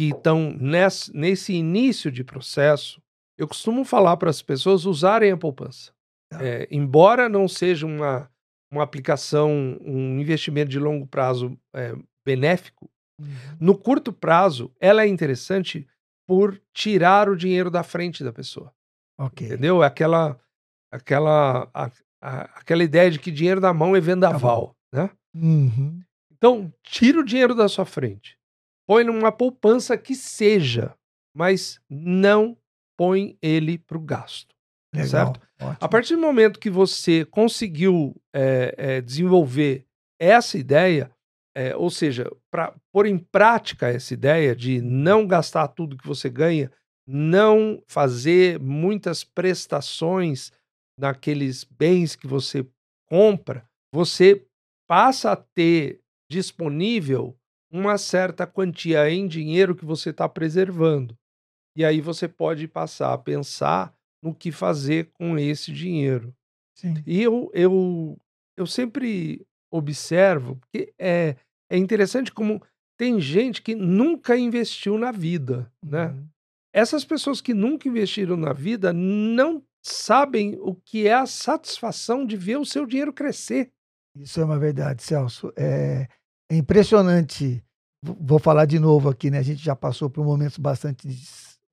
que 0.00 0.12
estão 0.16 0.56
nesse, 0.58 1.14
nesse 1.14 1.52
início 1.52 2.10
de 2.10 2.24
processo, 2.24 3.02
eu 3.36 3.46
costumo 3.46 3.84
falar 3.84 4.16
para 4.16 4.30
as 4.30 4.40
pessoas 4.40 4.86
usarem 4.86 5.30
a 5.30 5.36
poupança. 5.36 5.92
É, 6.40 6.66
embora 6.70 7.28
não 7.28 7.46
seja 7.46 7.84
uma, 7.84 8.30
uma 8.72 8.82
aplicação, 8.82 9.76
um 9.82 10.18
investimento 10.18 10.70
de 10.70 10.78
longo 10.78 11.06
prazo 11.06 11.54
é, 11.74 11.94
benéfico, 12.24 12.90
uhum. 13.20 13.26
no 13.60 13.76
curto 13.76 14.10
prazo 14.10 14.72
ela 14.80 15.02
é 15.02 15.06
interessante 15.06 15.86
por 16.26 16.58
tirar 16.72 17.28
o 17.28 17.36
dinheiro 17.36 17.70
da 17.70 17.82
frente 17.82 18.24
da 18.24 18.32
pessoa. 18.32 18.72
Okay. 19.18 19.48
Entendeu? 19.48 19.82
Aquela, 19.82 20.40
aquela, 20.90 21.68
a, 21.74 21.90
a, 22.22 22.40
aquela 22.58 22.82
ideia 22.82 23.10
de 23.10 23.18
que 23.18 23.30
dinheiro 23.30 23.60
na 23.60 23.74
mão 23.74 23.94
é 23.94 24.00
vendaval, 24.00 24.74
tá 24.90 25.02
né? 25.02 25.10
Uhum. 25.34 26.00
Então, 26.32 26.72
tira 26.82 27.20
o 27.20 27.24
dinheiro 27.24 27.54
da 27.54 27.68
sua 27.68 27.84
frente. 27.84 28.39
Põe 28.90 29.04
numa 29.04 29.30
poupança 29.30 29.96
que 29.96 30.16
seja, 30.16 30.96
mas 31.32 31.80
não 31.88 32.58
põe 32.98 33.38
ele 33.40 33.78
para 33.78 33.96
o 33.96 34.00
gasto. 34.00 34.52
Legal, 34.92 35.08
certo? 35.08 35.40
Ótimo. 35.62 35.76
A 35.80 35.88
partir 35.88 36.16
do 36.16 36.20
momento 36.20 36.58
que 36.58 36.68
você 36.68 37.24
conseguiu 37.24 38.20
é, 38.34 38.74
é, 38.76 39.00
desenvolver 39.00 39.86
essa 40.20 40.58
ideia, 40.58 41.08
é, 41.56 41.76
ou 41.76 41.88
seja, 41.88 42.28
para 42.50 42.74
pôr 42.92 43.06
em 43.06 43.16
prática 43.16 43.88
essa 43.88 44.12
ideia 44.12 44.56
de 44.56 44.82
não 44.82 45.24
gastar 45.24 45.68
tudo 45.68 45.96
que 45.96 46.08
você 46.08 46.28
ganha, 46.28 46.68
não 47.06 47.80
fazer 47.86 48.58
muitas 48.58 49.22
prestações 49.22 50.50
naqueles 50.98 51.62
bens 51.62 52.16
que 52.16 52.26
você 52.26 52.66
compra, 53.08 53.64
você 53.94 54.44
passa 54.88 55.30
a 55.30 55.36
ter 55.36 56.00
disponível 56.28 57.36
uma 57.70 57.96
certa 57.96 58.46
quantia 58.46 59.08
em 59.10 59.26
dinheiro 59.26 59.74
que 59.74 59.84
você 59.84 60.10
está 60.10 60.28
preservando. 60.28 61.16
E 61.76 61.84
aí 61.84 62.00
você 62.00 62.26
pode 62.26 62.66
passar 62.66 63.12
a 63.12 63.18
pensar 63.18 63.94
no 64.22 64.34
que 64.34 64.50
fazer 64.50 65.10
com 65.14 65.38
esse 65.38 65.72
dinheiro. 65.72 66.34
Sim. 66.74 66.94
E 67.06 67.22
eu, 67.22 67.50
eu, 67.54 68.18
eu 68.56 68.66
sempre 68.66 69.46
observo, 69.70 70.56
porque 70.56 70.92
é, 70.98 71.36
é 71.70 71.76
interessante 71.76 72.32
como 72.32 72.62
tem 72.98 73.20
gente 73.20 73.62
que 73.62 73.74
nunca 73.74 74.36
investiu 74.36 74.98
na 74.98 75.12
vida, 75.12 75.72
né? 75.82 76.08
Uhum. 76.08 76.28
Essas 76.72 77.04
pessoas 77.04 77.40
que 77.40 77.54
nunca 77.54 77.88
investiram 77.88 78.36
na 78.36 78.52
vida 78.52 78.92
não 78.92 79.64
sabem 79.82 80.56
o 80.60 80.74
que 80.74 81.06
é 81.06 81.14
a 81.14 81.26
satisfação 81.26 82.26
de 82.26 82.36
ver 82.36 82.58
o 82.58 82.64
seu 82.64 82.86
dinheiro 82.86 83.12
crescer. 83.12 83.72
Isso 84.14 84.40
é 84.40 84.44
uma 84.44 84.58
verdade, 84.58 85.02
Celso. 85.02 85.52
É, 85.56 86.08
é 86.50 86.56
impressionante. 86.56 87.64
Vou 88.02 88.38
falar 88.38 88.64
de 88.64 88.78
novo 88.78 89.08
aqui, 89.08 89.30
né? 89.30 89.38
A 89.38 89.42
gente 89.42 89.62
já 89.62 89.76
passou 89.76 90.10
por 90.10 90.24
momentos 90.24 90.58
bastante, 90.58 91.08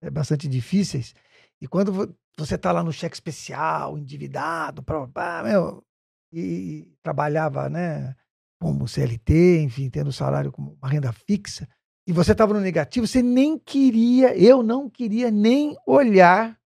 é, 0.02 0.10
bastante 0.10 0.48
difíceis. 0.48 1.16
E 1.60 1.68
quando 1.68 2.16
você 2.38 2.56
está 2.56 2.72
lá 2.72 2.84
no 2.84 2.94
cheque 2.94 3.16
especial, 3.16 3.98
endividado, 3.98 4.84
pra, 4.84 5.08
pra, 5.08 5.44
meu, 5.44 5.84
e 6.32 6.88
trabalhava, 7.02 7.70
né? 7.70 8.16
Como 8.62 8.88
CLT, 8.88 9.62
enfim, 9.62 9.90
tendo 9.90 10.12
salário 10.12 10.52
como 10.52 10.78
uma 10.82 10.90
renda 10.90 11.12
fixa, 11.12 11.68
e 12.08 12.14
você 12.14 12.32
estava 12.32 12.54
no 12.54 12.60
negativo, 12.60 13.06
você 13.06 13.22
nem 13.22 13.58
queria, 13.58 14.38
eu 14.38 14.64
não 14.64 14.90
queria 14.90 15.30
nem 15.30 15.76
olhar 15.86 16.58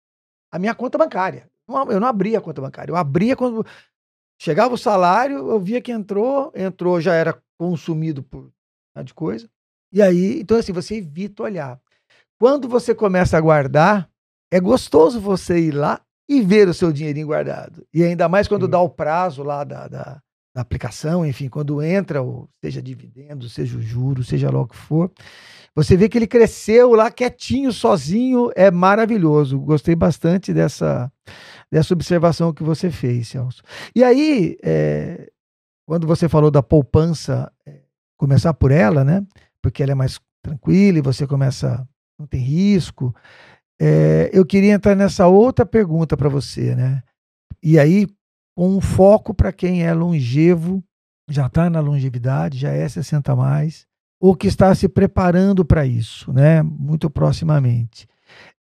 a 0.51 0.59
minha 0.59 0.75
conta 0.75 0.97
bancária. 0.97 1.49
Eu 1.89 1.99
não 1.99 2.07
abria 2.07 2.37
a 2.37 2.41
conta 2.41 2.61
bancária. 2.61 2.91
Eu 2.91 2.95
abria 2.95 3.35
quando 3.35 3.65
chegava 4.41 4.73
o 4.73 4.77
salário, 4.77 5.51
eu 5.51 5.59
via 5.59 5.79
que 5.79 5.91
entrou, 5.91 6.51
entrou, 6.55 6.99
já 6.99 7.13
era 7.13 7.39
consumido 7.59 8.23
por 8.23 8.51
de 9.05 9.13
coisa. 9.13 9.47
E 9.93 10.01
aí, 10.01 10.41
então 10.41 10.57
assim, 10.57 10.73
você 10.73 10.95
evita 10.95 11.43
olhar. 11.43 11.79
Quando 12.39 12.67
você 12.67 12.95
começa 12.95 13.37
a 13.37 13.41
guardar, 13.41 14.09
é 14.51 14.59
gostoso 14.59 15.21
você 15.21 15.59
ir 15.59 15.71
lá 15.71 16.01
e 16.27 16.41
ver 16.41 16.67
o 16.67 16.73
seu 16.73 16.91
dinheirinho 16.91 17.27
guardado. 17.27 17.85
E 17.93 18.03
ainda 18.03 18.27
mais 18.27 18.47
quando 18.47 18.67
dá 18.67 18.81
o 18.81 18.89
prazo 18.89 19.43
lá 19.43 19.63
da, 19.63 19.87
da, 19.87 20.23
da 20.53 20.61
aplicação, 20.61 21.25
enfim, 21.25 21.47
quando 21.47 21.81
entra, 21.81 22.21
o, 22.21 22.47
seja 22.63 22.81
dividendo, 22.81 23.47
seja 23.49 23.77
o 23.77 23.81
juro, 23.81 24.23
seja 24.23 24.51
lá 24.51 24.61
o 24.61 24.67
que 24.67 24.75
for, 24.75 25.11
você 25.73 25.95
vê 25.95 26.09
que 26.09 26.17
ele 26.17 26.27
cresceu 26.27 26.93
lá 26.93 27.09
quietinho, 27.09 27.71
sozinho, 27.71 28.51
é 28.55 28.69
maravilhoso. 28.69 29.57
Gostei 29.59 29.95
bastante 29.95 30.53
dessa, 30.53 31.09
dessa 31.71 31.93
observação 31.93 32.53
que 32.53 32.63
você 32.63 32.91
fez, 32.91 33.29
Celso. 33.29 33.63
E 33.95 34.03
aí, 34.03 34.57
é, 34.61 35.31
quando 35.85 36.05
você 36.05 36.27
falou 36.27 36.51
da 36.51 36.61
poupança, 36.61 37.49
é, 37.65 37.81
começar 38.17 38.53
por 38.53 38.71
ela, 38.71 39.05
né? 39.05 39.25
Porque 39.61 39.81
ela 39.81 39.93
é 39.93 39.95
mais 39.95 40.19
tranquila 40.43 40.97
e 40.97 41.01
você 41.01 41.25
começa, 41.25 41.87
não 42.19 42.27
tem 42.27 42.41
risco. 42.41 43.15
É, 43.79 44.29
eu 44.33 44.45
queria 44.45 44.73
entrar 44.73 44.95
nessa 44.95 45.27
outra 45.27 45.65
pergunta 45.65 46.17
para 46.17 46.27
você, 46.27 46.75
né? 46.75 47.01
E 47.63 47.79
aí, 47.79 48.07
com 48.55 48.69
um 48.69 48.81
foco 48.81 49.33
para 49.33 49.51
quem 49.51 49.83
é 49.83 49.93
longevo, 49.93 50.83
já 51.29 51.47
está 51.47 51.69
na 51.69 51.79
longevidade, 51.79 52.57
já 52.57 52.71
é 52.71 52.87
60 52.87 53.35
mais, 53.35 53.85
ou 54.19 54.35
que 54.35 54.47
está 54.47 54.73
se 54.75 54.87
preparando 54.87 55.65
para 55.65 55.85
isso, 55.85 56.31
né? 56.31 56.61
Muito 56.61 57.09
proximamente. 57.09 58.07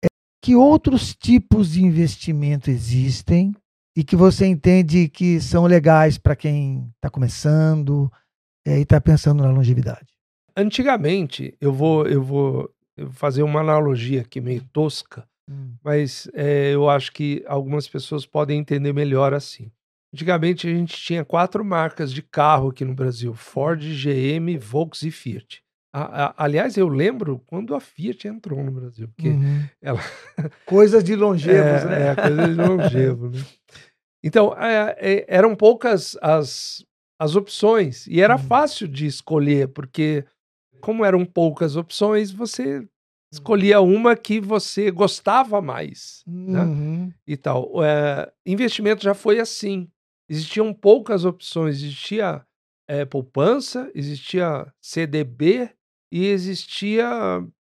É, 0.04 0.08
que 0.42 0.54
outros 0.54 1.14
tipos 1.14 1.72
de 1.72 1.82
investimento 1.82 2.70
existem 2.70 3.54
e 3.96 4.04
que 4.04 4.14
você 4.14 4.46
entende 4.46 5.08
que 5.08 5.40
são 5.40 5.64
legais 5.64 6.18
para 6.18 6.36
quem 6.36 6.92
está 6.96 7.08
começando 7.08 8.12
é, 8.66 8.78
e 8.78 8.82
está 8.82 9.00
pensando 9.00 9.42
na 9.42 9.50
longevidade? 9.50 10.06
Antigamente, 10.54 11.56
eu 11.60 11.72
vou, 11.72 12.06
eu 12.06 12.22
vou 12.22 12.70
fazer 13.10 13.42
uma 13.42 13.60
analogia 13.60 14.22
aqui 14.22 14.40
meio 14.40 14.62
tosca, 14.72 15.26
hum. 15.48 15.74
mas 15.82 16.28
é, 16.34 16.74
eu 16.74 16.88
acho 16.88 17.12
que 17.12 17.44
algumas 17.46 17.88
pessoas 17.88 18.26
podem 18.26 18.58
entender 18.58 18.92
melhor 18.92 19.34
assim. 19.34 19.70
Antigamente 20.14 20.66
a 20.66 20.70
gente 20.70 20.96
tinha 20.96 21.24
quatro 21.24 21.64
marcas 21.64 22.12
de 22.12 22.22
carro 22.22 22.70
aqui 22.70 22.84
no 22.84 22.94
Brasil: 22.94 23.34
Ford, 23.34 23.82
GM, 23.82 24.56
Volkswagen 24.58 25.08
e 25.08 25.12
Fiat. 25.12 25.66
A, 25.92 26.26
a, 26.26 26.44
aliás, 26.44 26.76
eu 26.76 26.88
lembro 26.88 27.42
quando 27.46 27.74
a 27.74 27.80
Fiat 27.80 28.28
entrou 28.28 28.62
no 28.62 28.70
Brasil, 28.70 29.08
porque 29.08 29.30
uhum. 29.30 29.64
ela. 29.80 30.00
Coisas 30.66 31.02
de 31.02 31.16
longevos, 31.16 31.82
é, 31.82 31.86
né? 31.86 32.08
É, 32.08 32.14
coisa 32.14 32.48
de 32.48 32.54
longevo, 32.54 33.30
né? 33.30 33.44
Então, 34.22 34.54
é, 34.58 35.24
eram 35.26 35.54
poucas 35.54 36.16
as, 36.20 36.84
as 37.18 37.34
opções 37.34 38.06
e 38.08 38.20
era 38.20 38.36
uhum. 38.36 38.42
fácil 38.42 38.86
de 38.86 39.06
escolher, 39.06 39.68
porque, 39.68 40.24
como 40.80 41.04
eram 41.04 41.24
poucas 41.24 41.76
opções, 41.76 42.30
você. 42.30 42.86
Escolhia 43.32 43.80
uma 43.80 44.16
que 44.16 44.40
você 44.40 44.90
gostava 44.90 45.60
mais. 45.60 46.22
Né? 46.26 46.62
Uhum. 46.62 47.12
E 47.26 47.36
tal. 47.36 47.84
É, 47.84 48.32
investimento 48.46 49.02
já 49.02 49.14
foi 49.14 49.38
assim 49.38 49.88
existiam 50.28 50.72
poucas 50.72 51.24
opções. 51.24 51.76
Existia 51.76 52.44
é, 52.88 53.04
poupança, 53.04 53.90
existia 53.94 54.72
CDB 54.80 55.70
e 56.12 56.26
existia 56.26 57.08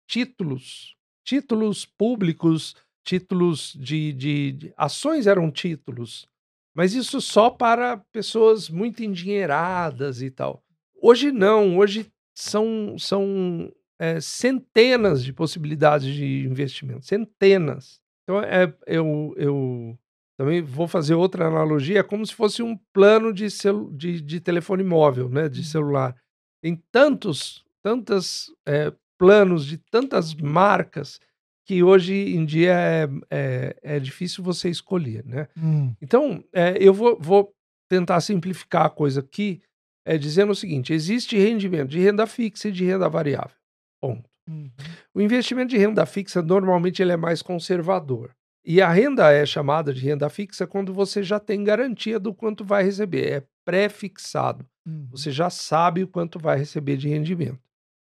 títulos, 0.07 0.97
títulos 1.25 1.85
públicos, 1.85 2.77
títulos 3.05 3.75
de, 3.79 4.13
de, 4.13 4.53
de, 4.53 4.75
ações 4.77 5.27
eram 5.27 5.51
títulos, 5.51 6.29
mas 6.75 6.95
isso 6.95 7.21
só 7.21 7.51
para 7.51 7.99
pessoas 8.13 8.69
muito 8.69 9.03
endinheiradas 9.03 10.21
e 10.23 10.31
tal. 10.31 10.63
Hoje 11.01 11.33
não, 11.33 11.79
hoje 11.79 12.11
são, 12.35 12.97
são 12.99 13.73
é, 13.99 14.21
centenas 14.21 15.25
de 15.25 15.33
possibilidades 15.33 16.13
de 16.15 16.47
investimento, 16.47 17.05
centenas. 17.05 18.01
Então 18.23 18.41
é, 18.41 18.73
eu, 18.87 19.35
eu 19.37 19.99
também 20.39 20.63
vou 20.63 20.87
fazer 20.87 21.15
outra 21.15 21.47
analogia, 21.47 22.01
é 22.01 22.03
como 22.03 22.25
se 22.25 22.35
fosse 22.35 22.63
um 22.63 22.77
plano 22.93 23.33
de, 23.33 23.51
celu 23.51 23.91
de, 23.93 24.21
de 24.21 24.41
telefone 24.41 24.85
móvel, 24.85 25.29
né, 25.29 25.49
de 25.49 25.61
uhum. 25.61 25.65
celular. 25.65 26.17
Tem 26.63 26.81
tantos, 26.93 27.65
tantos 27.83 28.55
é, 28.67 28.93
planos 29.19 29.67
de 29.67 29.79
tantas 29.79 30.35
marcas 30.35 31.21
que 31.67 31.83
hoje 31.83 32.15
em 32.15 32.47
dia 32.47 32.73
é, 32.73 33.09
é, 33.31 33.77
é 33.83 34.01
difícil 34.01 34.43
você 34.43 34.71
escolher, 34.71 35.23
né? 35.27 35.49
Hum. 35.55 35.93
Então, 36.01 36.43
é, 36.51 36.77
eu 36.81 36.95
vou, 36.95 37.19
vou 37.21 37.53
tentar 37.91 38.23
simplificar 38.23 38.87
a 38.87 38.91
coisa 38.91 39.21
aqui, 39.21 39.61
é, 40.07 40.17
dizendo 40.17 40.53
o 40.53 40.55
seguinte: 40.55 40.95
existe 40.95 41.37
rendimento 41.37 41.91
de 41.91 41.99
renda 41.99 42.27
fixa 42.27 42.69
e 42.69 42.73
de 42.73 42.87
renda 42.87 43.07
variável. 43.09 43.58
Ponto. 44.01 44.29
Uhum. 44.49 44.71
O 45.15 45.21
investimento 45.21 45.71
de 45.71 45.79
renda 45.79 46.07
fixa 46.07 46.41
normalmente 46.41 47.03
ele 47.03 47.13
é 47.13 47.17
mais 47.17 47.43
conservador. 47.43 48.31
E 48.65 48.83
a 48.83 48.91
renda 48.91 49.33
é 49.33 49.47
chamada 49.47 49.95
de 49.95 50.01
renda 50.01 50.29
fixa 50.29 50.67
quando 50.67 50.93
você 50.93 51.23
já 51.23 51.41
tem 51.41 51.65
garantia 51.65 52.19
do 52.19 52.35
quanto 52.35 52.65
vai 52.65 52.83
receber. 52.83 53.33
É 53.33 53.43
pré-fixado. 53.65 54.67
Uhum. 54.87 55.09
Você 55.11 55.31
já 55.31 55.51
sabe 55.51 56.03
o 56.03 56.09
quanto 56.09 56.39
vai 56.39 56.59
receber 56.59 56.97
de 56.97 57.09
rendimento. 57.09 57.61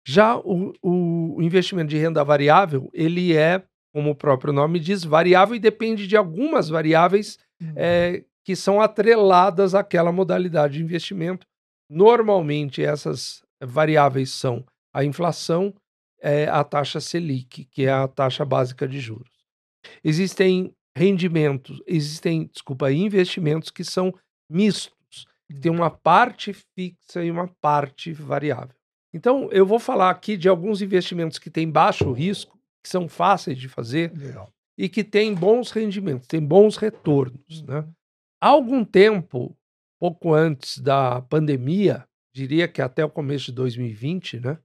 Já 0.06 0.36
o, 0.36 0.72
o, 0.82 1.40
investimento 1.40 1.90
de 1.90 1.96
renda 1.96 2.24
variável, 2.24 2.90
ele 2.92 3.36
é, 3.36 3.62
como 3.92 4.10
o 4.10 4.14
próprio 4.14 4.52
nome 4.52 4.80
diz, 4.80 5.04
variável 5.04 5.54
e 5.54 5.60
depende 5.60 6.06
de 6.06 6.16
algumas 6.16 6.68
variáveis 6.68 7.38
uhum. 7.60 7.72
é, 7.76 8.24
que 8.44 8.56
são 8.56 8.80
atreladas 8.80 9.74
àquela 9.74 10.10
modalidade 10.10 10.74
de 10.74 10.82
investimento. 10.82 11.46
Normalmente, 11.88 12.82
essas 12.82 13.42
variáveis 13.62 14.30
são 14.30 14.64
a 14.92 15.04
inflação, 15.04 15.72
é 16.22 16.46
a 16.48 16.62
taxa 16.62 17.00
Selic, 17.00 17.64
que 17.64 17.84
é 17.84 17.90
a 17.90 18.06
taxa 18.06 18.44
básica 18.44 18.86
de 18.86 19.00
juros. 19.00 19.32
Existem 20.04 20.72
rendimentos, 20.96 21.82
existem, 21.86 22.48
desculpa, 22.52 22.92
investimentos 22.92 23.70
que 23.70 23.82
são 23.82 24.14
mistos, 24.48 25.26
que 25.50 25.58
tem 25.58 25.72
uma 25.72 25.90
parte 25.90 26.52
fixa 26.52 27.24
e 27.24 27.30
uma 27.30 27.48
parte 27.60 28.12
variável. 28.12 28.76
Então, 29.12 29.48
eu 29.50 29.66
vou 29.66 29.78
falar 29.78 30.10
aqui 30.10 30.36
de 30.36 30.48
alguns 30.48 30.80
investimentos 30.80 31.38
que 31.38 31.50
têm 31.50 31.68
baixo 31.68 32.12
risco, 32.12 32.58
que 32.82 32.88
são 32.88 33.08
fáceis 33.08 33.58
de 33.58 33.68
fazer 33.68 34.12
Legal. 34.16 34.50
e 34.78 34.88
que 34.88 35.04
têm 35.04 35.34
bons 35.34 35.70
rendimentos, 35.70 36.28
têm 36.28 36.40
bons 36.40 36.76
retornos. 36.76 37.62
Né? 37.62 37.80
Uhum. 37.80 37.92
Há 38.40 38.48
algum 38.48 38.84
tempo, 38.84 39.56
pouco 39.98 40.32
antes 40.32 40.78
da 40.78 41.20
pandemia, 41.22 42.06
diria 42.34 42.66
que 42.66 42.80
até 42.80 43.04
o 43.04 43.10
começo 43.10 43.46
de 43.46 43.52
2020, 43.52 44.40
né, 44.40 44.58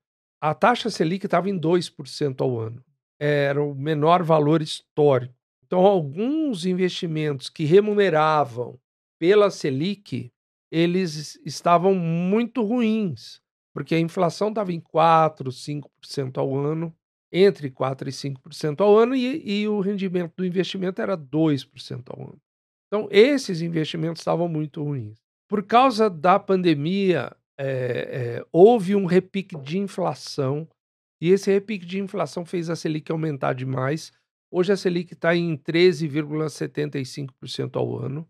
a 0.49 0.53
taxa 0.53 0.89
Selic 0.89 1.25
estava 1.25 1.49
em 1.49 1.59
2% 1.59 2.41
ao 2.41 2.59
ano. 2.59 2.83
Era 3.19 3.61
o 3.61 3.75
menor 3.75 4.23
valor 4.23 4.61
histórico. 4.61 5.33
Então, 5.65 5.79
alguns 5.85 6.65
investimentos 6.65 7.49
que 7.49 7.65
remuneravam 7.65 8.79
pela 9.19 9.49
Selic, 9.49 10.31
eles 10.71 11.39
estavam 11.45 11.93
muito 11.93 12.63
ruins, 12.63 13.41
porque 13.73 13.95
a 13.95 13.99
inflação 13.99 14.49
estava 14.49 14.71
em 14.71 14.79
4, 14.79 15.51
5% 15.51 16.37
ao 16.37 16.55
ano, 16.55 16.95
entre 17.31 17.69
4 17.69 18.07
e 18.07 18.11
5% 18.11 18.81
ao 18.81 18.97
ano, 18.97 19.15
e, 19.15 19.61
e 19.61 19.67
o 19.67 19.81
rendimento 19.81 20.33
do 20.37 20.45
investimento 20.45 21.01
era 21.01 21.17
2% 21.17 22.03
ao 22.07 22.21
ano. 22.21 22.41
Então, 22.87 23.09
esses 23.11 23.61
investimentos 23.61 24.21
estavam 24.21 24.47
muito 24.47 24.81
ruins. 24.81 25.17
Por 25.49 25.63
causa 25.63 26.09
da 26.09 26.39
pandemia, 26.39 27.35
é, 27.59 28.37
é, 28.37 28.45
houve 28.51 28.95
um 28.95 29.05
repique 29.05 29.55
de 29.57 29.77
inflação, 29.77 30.67
e 31.19 31.31
esse 31.31 31.51
repique 31.51 31.85
de 31.85 31.99
inflação 31.99 32.45
fez 32.45 32.69
a 32.69 32.75
Selic 32.75 33.11
aumentar 33.11 33.53
demais. 33.53 34.13
Hoje 34.51 34.71
a 34.71 34.77
Selic 34.77 35.13
está 35.13 35.35
em 35.35 35.57
13,75% 35.57 37.75
ao 37.75 37.97
ano. 37.97 38.27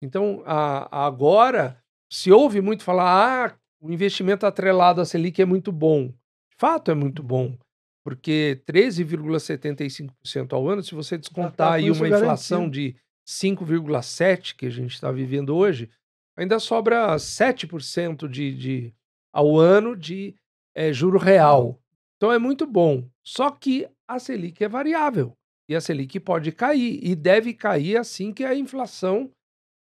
Então, 0.00 0.44
a, 0.46 1.06
agora, 1.06 1.82
se 2.10 2.30
ouve 2.30 2.60
muito 2.60 2.84
falar, 2.84 3.50
ah, 3.50 3.58
o 3.80 3.90
investimento 3.90 4.46
atrelado 4.46 5.00
à 5.00 5.04
Selic 5.04 5.42
é 5.42 5.44
muito 5.44 5.72
bom. 5.72 6.06
De 6.08 6.56
fato, 6.56 6.92
é 6.92 6.94
muito 6.94 7.20
bom, 7.22 7.58
porque 8.04 8.60
13,75% 8.66 10.52
ao 10.52 10.68
ano, 10.68 10.82
se 10.82 10.94
você 10.94 11.18
descontar 11.18 11.68
tá 11.68 11.74
aí 11.74 11.84
com 11.84 11.92
isso 11.92 12.04
uma 12.04 12.16
inflação 12.16 12.70
garantido. 12.70 12.94
de 12.94 12.96
5,7% 13.28 14.56
que 14.56 14.66
a 14.66 14.70
gente 14.70 14.94
está 14.94 15.12
vivendo 15.12 15.54
hoje, 15.54 15.90
ainda 16.38 16.58
sobra 16.60 17.16
7% 17.16 18.28
de, 18.28 18.54
de, 18.54 18.94
ao 19.32 19.58
ano 19.58 19.96
de 19.96 20.34
eh, 20.74 20.92
juro 20.92 21.18
real. 21.18 21.78
Então 22.16 22.32
é 22.32 22.38
muito 22.38 22.64
bom. 22.66 23.04
Só 23.24 23.50
que 23.50 23.88
a 24.06 24.18
Selic 24.18 24.62
é 24.62 24.68
variável. 24.68 25.32
E 25.68 25.74
a 25.74 25.80
Selic 25.80 26.18
pode 26.20 26.52
cair. 26.52 27.00
E 27.02 27.14
deve 27.14 27.52
cair 27.52 27.96
assim 27.96 28.32
que 28.32 28.44
a 28.44 28.54
inflação 28.54 29.30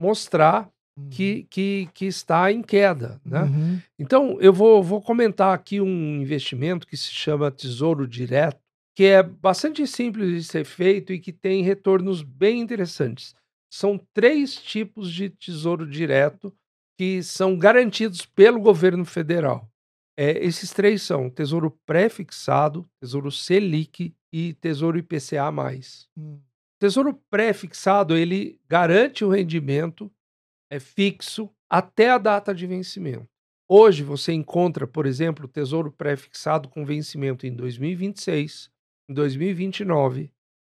mostrar 0.00 0.70
que, 1.10 1.46
que, 1.50 1.88
que 1.92 2.06
está 2.06 2.50
em 2.50 2.62
queda. 2.62 3.20
Né? 3.24 3.42
Uhum. 3.42 3.80
Então, 3.98 4.40
eu 4.40 4.52
vou, 4.52 4.82
vou 4.82 5.02
comentar 5.02 5.54
aqui 5.54 5.80
um 5.80 6.16
investimento 6.16 6.86
que 6.86 6.96
se 6.96 7.10
chama 7.10 7.50
Tesouro 7.50 8.08
Direto, 8.08 8.58
que 8.94 9.04
é 9.04 9.22
bastante 9.22 9.86
simples 9.86 10.30
de 10.30 10.44
ser 10.44 10.64
feito 10.64 11.12
e 11.12 11.20
que 11.20 11.32
tem 11.32 11.62
retornos 11.62 12.22
bem 12.22 12.60
interessantes. 12.60 13.34
São 13.72 13.98
três 14.14 14.56
tipos 14.56 15.12
de 15.12 15.30
tesouro 15.30 15.88
direto 15.88 16.56
que 16.98 17.22
são 17.22 17.58
garantidos 17.58 18.24
pelo 18.24 18.60
governo 18.60 19.04
federal. 19.04 19.70
É, 20.18 20.42
esses 20.44 20.72
três 20.72 21.02
são 21.02 21.28
Tesouro 21.28 21.70
Pré-fixado, 21.84 22.88
Tesouro 22.98 23.30
Selic 23.30 24.14
e 24.32 24.54
Tesouro 24.54 24.98
IPCA+. 24.98 25.52
Hum. 26.16 26.40
Tesouro 26.78 27.14
pré-fixado, 27.30 28.16
ele 28.16 28.60
garante 28.68 29.24
o 29.24 29.30
rendimento 29.30 30.12
é 30.70 30.78
fixo 30.78 31.50
até 31.70 32.10
a 32.10 32.18
data 32.18 32.54
de 32.54 32.66
vencimento. 32.66 33.26
Hoje 33.68 34.02
você 34.02 34.32
encontra, 34.32 34.86
por 34.86 35.06
exemplo, 35.06 35.48
tesouro 35.48 35.90
pré-fixado 35.90 36.68
com 36.68 36.84
vencimento 36.84 37.46
em 37.46 37.54
2026, 37.54 38.70
em 39.08 39.14
2029, 39.14 40.30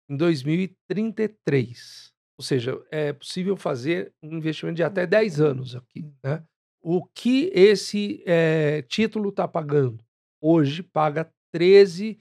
em 0.09 0.17
2033. 0.17 2.10
Ou 2.41 2.43
seja, 2.43 2.81
é 2.89 3.13
possível 3.13 3.55
fazer 3.55 4.11
um 4.19 4.35
investimento 4.37 4.77
de 4.77 4.81
até 4.81 5.05
10 5.05 5.39
anos 5.39 5.75
aqui. 5.75 6.11
Né? 6.23 6.43
O 6.81 7.05
que 7.05 7.51
esse 7.53 8.23
eh, 8.25 8.83
título 8.87 9.29
está 9.29 9.47
pagando? 9.47 10.03
Hoje 10.41 10.81
paga 10.81 11.31
13, 11.53 12.17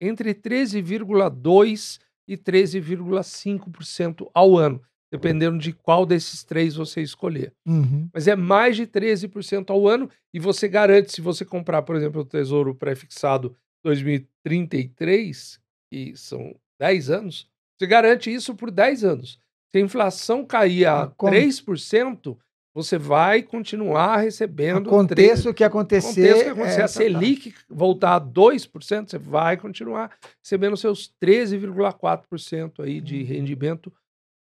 entre 0.00 0.34
13,2% 0.34 2.00
e 2.26 2.38
13,5% 2.38 4.30
ao 4.32 4.56
ano, 4.56 4.80
dependendo 5.12 5.58
de 5.58 5.74
qual 5.74 6.06
desses 6.06 6.42
três 6.42 6.76
você 6.76 7.02
escolher. 7.02 7.52
Uhum. 7.66 8.08
Mas 8.10 8.26
é 8.26 8.34
mais 8.34 8.74
de 8.74 8.86
13% 8.86 9.68
ao 9.68 9.86
ano 9.86 10.08
e 10.32 10.40
você 10.40 10.66
garante, 10.66 11.12
se 11.12 11.20
você 11.20 11.44
comprar, 11.44 11.82
por 11.82 11.94
exemplo, 11.94 12.22
o 12.22 12.24
Tesouro 12.24 12.74
Prefixado 12.74 13.54
2033, 13.84 15.60
que 15.92 16.16
são 16.16 16.56
10 16.80 17.10
anos, 17.10 17.52
você 17.78 17.86
garante 17.86 18.32
isso 18.32 18.54
por 18.54 18.70
10 18.70 19.04
anos. 19.04 19.38
Se 19.72 19.78
a 19.78 19.80
inflação 19.80 20.44
cair 20.44 20.86
a 20.86 21.08
Como- 21.16 21.32
3%, 21.32 22.36
você 22.74 22.98
vai 22.98 23.42
continuar 23.42 24.16
recebendo. 24.18 24.88
Aconteça 24.88 25.48
o 25.50 25.54
que 25.54 25.62
acontecer. 25.64 26.08
Aconteça 26.30 26.40
o 26.40 26.44
que 26.44 26.50
acontecer. 26.60 26.80
é, 26.80 26.84
a 26.84 26.88
Selic 26.88 27.54
voltar 27.68 28.14
a 28.16 28.20
2%, 28.20 29.10
você 29.10 29.18
vai 29.18 29.56
continuar 29.56 30.10
recebendo 30.42 30.76
seus 30.76 31.08
13,4% 31.20 32.82
aí 32.82 33.00
de 33.00 33.20
Uhum. 33.20 33.24
rendimento 33.26 33.92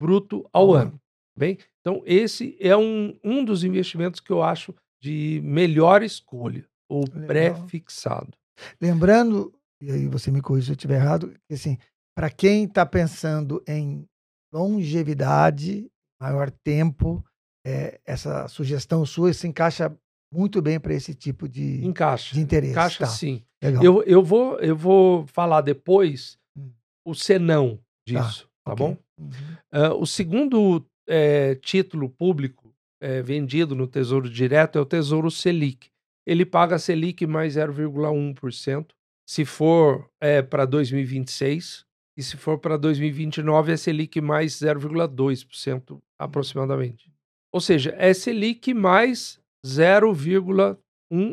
bruto 0.01 0.49
ao 0.53 0.73
ano. 0.73 1.01
Bem, 1.37 1.59
então 1.81 2.03
esse 2.05 2.57
é 2.61 2.77
um, 2.77 3.19
um 3.23 3.45
dos 3.45 3.65
investimentos 3.65 4.21
que 4.21 4.31
eu 4.31 4.43
acho 4.43 4.75
de 5.03 5.41
melhor 5.43 6.03
escolha, 6.03 6.67
o 6.89 7.05
pré-fixado. 7.09 8.33
Lembrando, 8.81 9.53
e 9.81 9.91
aí 9.91 10.07
você 10.07 10.31
me 10.31 10.43
corrija 10.43 10.67
se 10.67 10.73
eu 10.73 10.75
estiver 10.77 10.97
errado, 10.97 11.33
que 11.49 11.55
assim, 11.55 11.79
para 12.17 12.31
quem 12.31 12.65
está 12.65 12.85
pensando 12.85 13.63
em 13.67 14.05
longevidade, 14.53 15.91
maior 16.21 16.51
tempo, 16.51 17.25
é, 17.67 18.01
essa 18.07 18.49
sugestão 18.49 19.05
sua 19.07 19.33
se 19.33 19.47
encaixa 19.47 19.95
muito 20.33 20.63
bem 20.63 20.79
para 20.79 20.95
esse 20.95 21.15
tipo 21.15 21.49
de, 21.49 21.85
Encaixa. 21.85 22.35
de 22.35 22.41
interesse. 22.41 22.73
Encaixa 22.73 22.99
tá. 23.01 23.07
sim. 23.07 23.43
Legal. 23.63 23.83
Eu, 23.85 24.03
eu, 24.05 24.23
vou, 24.25 24.59
eu 24.61 24.77
vou 24.77 25.27
falar 25.27 25.61
depois 25.61 26.39
Hum. 26.57 26.71
o 27.07 27.15
senão 27.15 27.79
disso, 28.07 28.49
tá, 28.65 28.73
Ok. 28.73 28.87
bom? 28.87 28.97
Uhum. 29.19 29.31
Ah, 29.71 29.95
o 29.95 30.07
segundo 30.07 30.85
eh, 31.09 31.55
título 31.57 32.09
público 32.09 32.75
eh, 33.01 33.23
vendido 33.23 33.75
no 33.75 33.87
Tesouro 33.87 34.29
Direto 34.29 34.79
é 34.79 34.81
o 34.81 34.87
Tesouro 34.87 35.31
Selic. 35.31 35.89
Ele 36.27 36.45
paga 36.47 36.79
Selic 36.79 37.27
mais 37.27 37.55
0,1%, 37.57 38.87
se 39.29 39.45
for 39.45 40.09
para 40.49 40.65
2026, 40.65 41.85
e 42.21 42.23
se 42.23 42.37
for 42.37 42.59
para 42.59 42.77
2029 42.77 43.73
é 43.73 43.77
Selic 43.79 44.21
mais 44.21 44.53
0,2% 44.53 45.99
aproximadamente. 46.19 47.11
Ou 47.51 47.63
seja, 47.63 47.95
é 47.97 48.13
Selic 48.13 48.75
mais 48.75 49.41
0,1 49.65 50.77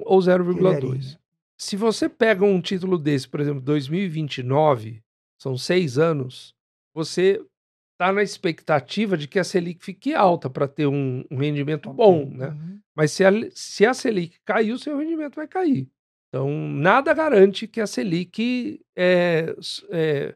ou 0.06 0.19
0,2. 0.19 0.58
Colherinha. 0.58 1.19
Se 1.60 1.76
você 1.76 2.08
pega 2.08 2.45
um 2.45 2.62
título 2.62 2.97
desse, 2.97 3.28
por 3.28 3.41
exemplo, 3.41 3.60
2029, 3.60 5.04
são 5.38 5.58
seis 5.58 5.97
anos, 5.97 6.56
você 6.95 7.43
está 7.91 8.13
na 8.13 8.23
expectativa 8.23 9.17
de 9.17 9.28
que 9.28 9.39
a 9.39 9.43
Selic 9.43 9.84
fique 9.84 10.13
alta 10.13 10.50
para 10.50 10.69
ter 10.69 10.88
um, 10.88 11.26
um 11.30 11.36
rendimento 11.36 11.91
bom, 11.91 12.30
né? 12.30 12.50
Uhum. 12.50 12.80
Mas 12.95 13.12
se 13.12 13.26
a, 13.26 13.32
se 13.52 13.86
a 13.86 13.93
Selic 13.93 14.39
cair, 14.45 14.71
o 14.71 14.80
seu 14.80 14.97
rendimento 14.97 15.36
vai 15.36 15.47
cair. 15.47 15.89
Então, 16.30 16.50
nada 16.50 17.13
garante 17.13 17.67
que 17.67 17.82
a 17.82 17.88
Selic 17.88 18.80
é, 18.95 19.54
é, 19.91 20.36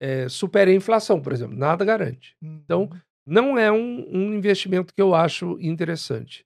é, 0.00 0.28
supere 0.28 0.70
a 0.70 0.74
inflação, 0.74 1.20
por 1.20 1.32
exemplo. 1.32 1.56
Nada 1.56 1.84
garante. 1.84 2.36
Então, 2.42 2.88
não 3.26 3.58
é 3.58 3.72
um, 3.72 4.06
um 4.08 4.34
investimento 4.34 4.94
que 4.94 5.02
eu 5.02 5.14
acho 5.14 5.58
interessante. 5.60 6.44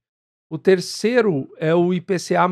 O 0.50 0.58
terceiro 0.58 1.48
é 1.58 1.74
o 1.74 1.94
IPCA+. 1.94 2.46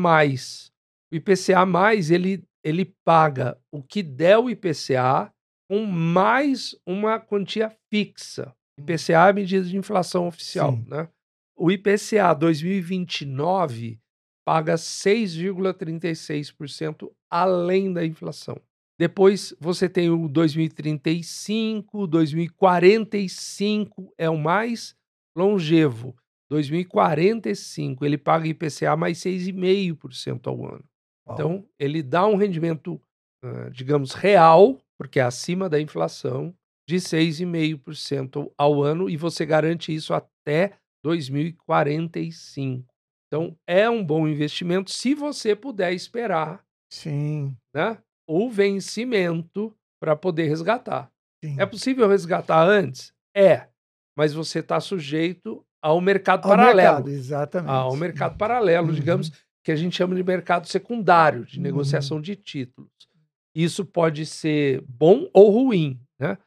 O 1.11 1.15
IPCA+, 1.15 1.65
ele, 2.13 2.43
ele 2.63 2.93
paga 3.03 3.59
o 3.71 3.81
que 3.81 4.03
der 4.03 4.37
o 4.37 4.47
IPCA 4.49 5.33
com 5.69 5.85
mais 5.85 6.75
uma 6.85 7.19
quantia 7.19 7.75
fixa. 7.91 8.55
IPCA 8.79 9.29
é 9.29 9.33
medida 9.33 9.65
de 9.65 9.75
inflação 9.77 10.27
oficial, 10.27 10.73
Sim. 10.73 10.85
né? 10.87 11.09
O 11.57 11.69
IPCA 11.69 12.33
2029 12.33 13.99
paga 14.45 14.75
6,36% 14.75 17.11
além 17.29 17.93
da 17.93 18.05
inflação. 18.05 18.59
Depois 18.99 19.55
você 19.59 19.87
tem 19.87 20.09
o 20.09 20.27
2035, 20.27 22.05
2045 22.05 24.13
é 24.17 24.29
o 24.29 24.37
mais 24.37 24.93
longevo. 25.35 26.15
2045 26.51 28.05
ele 28.05 28.17
paga 28.17 28.47
IPCA 28.47 28.97
mais 28.97 29.19
6,5% 29.19 30.47
ao 30.47 30.65
ano. 30.65 30.83
Então 31.31 31.65
ele 31.79 32.03
dá 32.03 32.27
um 32.27 32.35
rendimento 32.35 33.01
uh, 33.43 33.69
digamos, 33.71 34.13
real, 34.13 34.79
porque 34.97 35.19
é 35.19 35.23
acima 35.23 35.69
da 35.69 35.79
inflação, 35.79 36.53
de 36.87 36.97
6,5% 36.97 38.51
ao 38.57 38.81
ano 38.81 39.09
e 39.09 39.15
você 39.15 39.45
garante 39.45 39.93
isso 39.93 40.13
até 40.13 40.73
2045. 41.03 42.85
Então, 43.27 43.55
é 43.67 43.89
um 43.89 44.03
bom 44.03 44.27
investimento 44.27 44.89
se 44.89 45.13
você 45.13 45.55
puder 45.55 45.93
esperar 45.93 46.63
Sim. 46.91 47.55
Né, 47.75 48.01
o 48.31 48.49
vencimento 48.49 49.73
para 49.99 50.15
poder 50.15 50.47
resgatar. 50.47 51.11
Sim. 51.43 51.55
É 51.59 51.65
possível 51.65 52.07
resgatar 52.07 52.63
antes? 52.63 53.11
É, 53.35 53.67
mas 54.17 54.33
você 54.33 54.59
está 54.59 54.79
sujeito 54.79 55.65
ao 55.81 55.99
mercado 56.01 56.43
Ao 56.45 56.49
paralelo. 56.49 56.75
mercado, 56.97 57.09
exatamente. 57.09 57.71
Ao 57.71 57.95
mercado 57.95 58.37
paralelo, 58.37 58.87
Uhum. 58.89 58.93
digamos, 58.93 59.31
que 59.63 59.71
a 59.71 59.75
gente 59.75 59.95
chama 59.95 60.15
de 60.15 60.23
mercado 60.23 60.67
secundário, 60.67 61.45
de 61.45 61.57
Uhum. 61.57 61.63
negociação 61.63 62.21
de 62.21 62.35
títulos. 62.35 62.91
Isso 63.55 63.83
pode 63.85 64.25
ser 64.25 64.81
bom 64.87 65.29
ou 65.33 65.49
ruim, 65.49 65.99
né? 66.19 66.37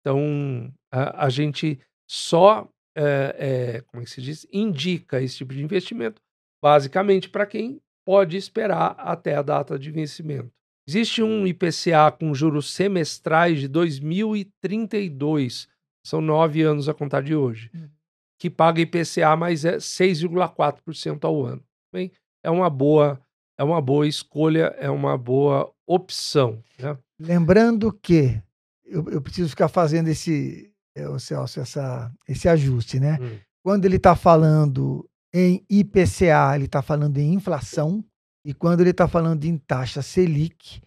Então, 0.00 0.70
a, 0.92 1.26
a 1.26 1.28
gente 1.30 1.78
só, 2.08 2.68
é, 2.96 3.36
é, 3.78 3.80
como 3.82 4.02
é 4.02 4.04
que 4.04 4.10
se 4.10 4.20
diz, 4.20 4.46
indica 4.52 5.20
esse 5.22 5.36
tipo 5.38 5.54
de 5.54 5.62
investimento, 5.62 6.20
basicamente 6.62 7.28
para 7.30 7.46
quem 7.46 7.80
pode 8.04 8.36
esperar 8.36 8.94
até 8.98 9.36
a 9.36 9.42
data 9.42 9.78
de 9.78 9.90
vencimento. 9.90 10.50
Existe 10.90 11.22
um 11.22 11.46
IPCA 11.46 12.10
com 12.18 12.34
juros 12.34 12.72
semestrais 12.72 13.60
de 13.60 13.68
2032, 13.68 15.68
são 16.04 16.20
nove 16.20 16.62
anos 16.62 16.88
a 16.88 16.94
contar 16.94 17.22
de 17.22 17.32
hoje, 17.32 17.70
Uhum. 17.72 17.88
que 18.36 18.50
paga 18.50 18.80
IPCA 18.80 19.36
mais 19.36 19.64
é 19.64 19.78
6,4% 19.78 21.24
ao 21.24 21.46
ano. 21.46 21.62
Bem, 21.92 22.10
é 22.42 22.50
uma 22.50 22.68
boa, 22.68 23.20
é 23.56 23.62
uma 23.62 23.80
boa 23.80 24.04
escolha, 24.04 24.74
é 24.80 24.90
uma 24.90 25.16
boa 25.16 25.72
opção. 25.86 26.60
Né? 26.76 26.98
Lembrando 27.20 27.92
que 27.92 28.42
eu, 28.84 29.08
eu 29.10 29.22
preciso 29.22 29.50
ficar 29.50 29.68
fazendo 29.68 30.08
esse, 30.08 30.72
é, 30.96 31.08
ô 31.08 31.20
Celso, 31.20 31.60
essa, 31.60 32.12
esse 32.26 32.48
ajuste, 32.48 32.98
né? 32.98 33.16
Hum. 33.20 33.38
Quando 33.62 33.84
ele 33.84 33.96
está 33.96 34.16
falando 34.16 35.08
em 35.32 35.64
IPCA, 35.70 36.56
ele 36.56 36.64
está 36.64 36.82
falando 36.82 37.16
em 37.18 37.34
inflação, 37.34 38.04
e 38.44 38.54
quando 38.54 38.80
ele 38.80 38.90
está 38.90 39.06
falando 39.08 39.44
em 39.44 39.56
taxa 39.58 40.02
Selic, 40.02 40.80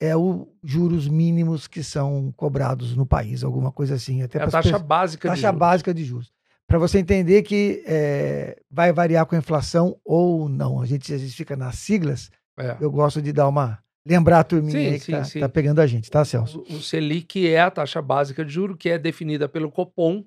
é 0.00 0.16
o 0.16 0.48
juros 0.62 1.08
mínimos 1.08 1.66
que 1.66 1.82
são 1.82 2.32
cobrados 2.36 2.96
no 2.96 3.06
país, 3.06 3.42
alguma 3.44 3.70
coisa 3.72 3.94
assim. 3.94 4.22
Até 4.22 4.38
É 4.38 4.42
a 4.42 4.46
taxa 4.48 4.62
pessoas- 4.70 4.82
básica 4.82 5.28
de 5.28 5.34
taxa 5.34 5.46
juros. 5.48 5.58
básica 5.58 5.94
de 5.94 6.04
juros. 6.04 6.32
Para 6.66 6.78
você 6.78 6.98
entender 6.98 7.42
que 7.42 7.82
é, 7.86 8.58
vai 8.70 8.92
variar 8.92 9.26
com 9.26 9.34
a 9.34 9.38
inflação 9.38 9.98
ou 10.04 10.48
não. 10.48 10.80
A 10.80 10.86
gente 10.86 11.12
às 11.12 11.20
vezes 11.20 11.34
fica 11.36 11.54
nas 11.56 11.76
siglas, 11.76 12.30
É. 12.58 12.76
eu 12.80 12.90
gosto 12.90 13.20
de 13.22 13.32
dar 13.32 13.48
uma. 13.48 13.78
Lembrar 14.06 14.40
a 14.40 14.44
turminha 14.44 14.78
Sim, 14.78 14.86
aí 14.94 15.00
que 15.00 15.24
sim, 15.24 15.40
tá, 15.40 15.48
pegando 15.48 15.80
a 15.80 15.86
gente, 15.86 16.10
tá, 16.10 16.22
Celso? 16.26 16.60
O, 16.68 16.74
o 16.74 16.82
Selic 16.82 17.48
é 17.48 17.60
a 17.60 17.70
taxa 17.70 18.02
básica 18.02 18.44
de 18.44 18.52
juro 18.52 18.76
que 18.76 18.90
é 18.90 18.98
definida 18.98 19.48
pelo 19.48 19.70
Copom, 19.70 20.22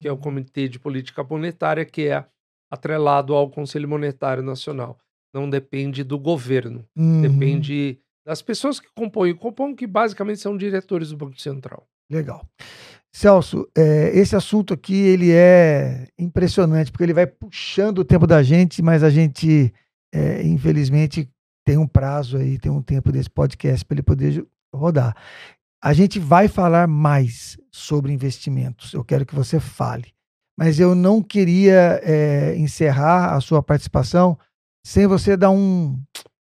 que 0.00 0.08
é 0.08 0.12
o 0.12 0.16
Comitê 0.16 0.66
de 0.66 0.78
Política 0.78 1.22
Monetária, 1.22 1.84
que 1.84 2.08
é 2.08 2.24
atrelado 2.70 3.34
ao 3.34 3.50
Conselho 3.50 3.86
Monetário 3.88 4.42
Nacional. 4.42 4.98
Não 5.32 5.48
depende 5.48 6.02
do 6.02 6.18
governo, 6.18 6.84
Uhum, 6.96 7.22
depende 7.22 7.98
das 8.26 8.42
pessoas 8.42 8.78
que 8.78 8.88
compõem 8.94 9.32
o 9.32 9.36
Copom, 9.36 9.74
que 9.74 9.86
basicamente 9.86 10.40
são 10.40 10.56
diretores 10.56 11.10
do 11.10 11.16
Banco 11.16 11.40
Central. 11.40 11.86
Legal. 12.10 12.46
Celso, 13.12 13.66
é, 13.76 14.10
esse 14.16 14.36
assunto 14.36 14.74
aqui 14.74 14.94
ele 14.94 15.32
é 15.32 16.08
impressionante, 16.18 16.90
porque 16.90 17.04
ele 17.04 17.14
vai 17.14 17.26
puxando 17.26 18.00
o 18.00 18.04
tempo 18.04 18.26
da 18.26 18.42
gente, 18.42 18.82
mas 18.82 19.02
a 19.02 19.10
gente, 19.10 19.72
é, 20.14 20.42
infelizmente, 20.46 21.28
tem 21.66 21.78
um 21.78 21.86
prazo 21.86 22.36
aí, 22.36 22.58
tem 22.58 22.70
um 22.70 22.82
tempo 22.82 23.10
desse 23.10 23.30
podcast 23.30 23.84
para 23.84 23.94
ele 23.94 24.02
poder 24.02 24.46
rodar. 24.74 25.16
A 25.82 25.92
gente 25.92 26.18
vai 26.18 26.48
falar 26.48 26.86
mais 26.86 27.58
sobre 27.70 28.12
investimentos. 28.12 28.92
Eu 28.92 29.04
quero 29.04 29.24
que 29.24 29.34
você 29.34 29.60
fale. 29.60 30.12
Mas 30.58 30.80
eu 30.80 30.94
não 30.94 31.22
queria 31.22 32.00
é, 32.02 32.56
encerrar 32.56 33.34
a 33.34 33.40
sua 33.40 33.62
participação 33.62 34.36
sem 34.88 35.06
você 35.06 35.36
dar 35.36 35.50
um, 35.50 36.02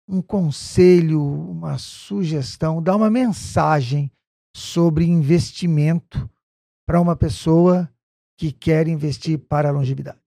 um 0.09 0.19
conselho, 0.19 1.21
uma 1.23 1.77
sugestão, 1.77 2.81
dar 2.81 2.95
uma 2.95 3.07
mensagem 3.07 4.11
sobre 4.57 5.05
investimento 5.05 6.27
para 6.83 6.99
uma 6.99 7.15
pessoa 7.15 7.87
que 8.35 8.51
quer 8.51 8.87
investir 8.87 9.37
para 9.37 9.69
a 9.69 9.71
longevidade. 9.71 10.17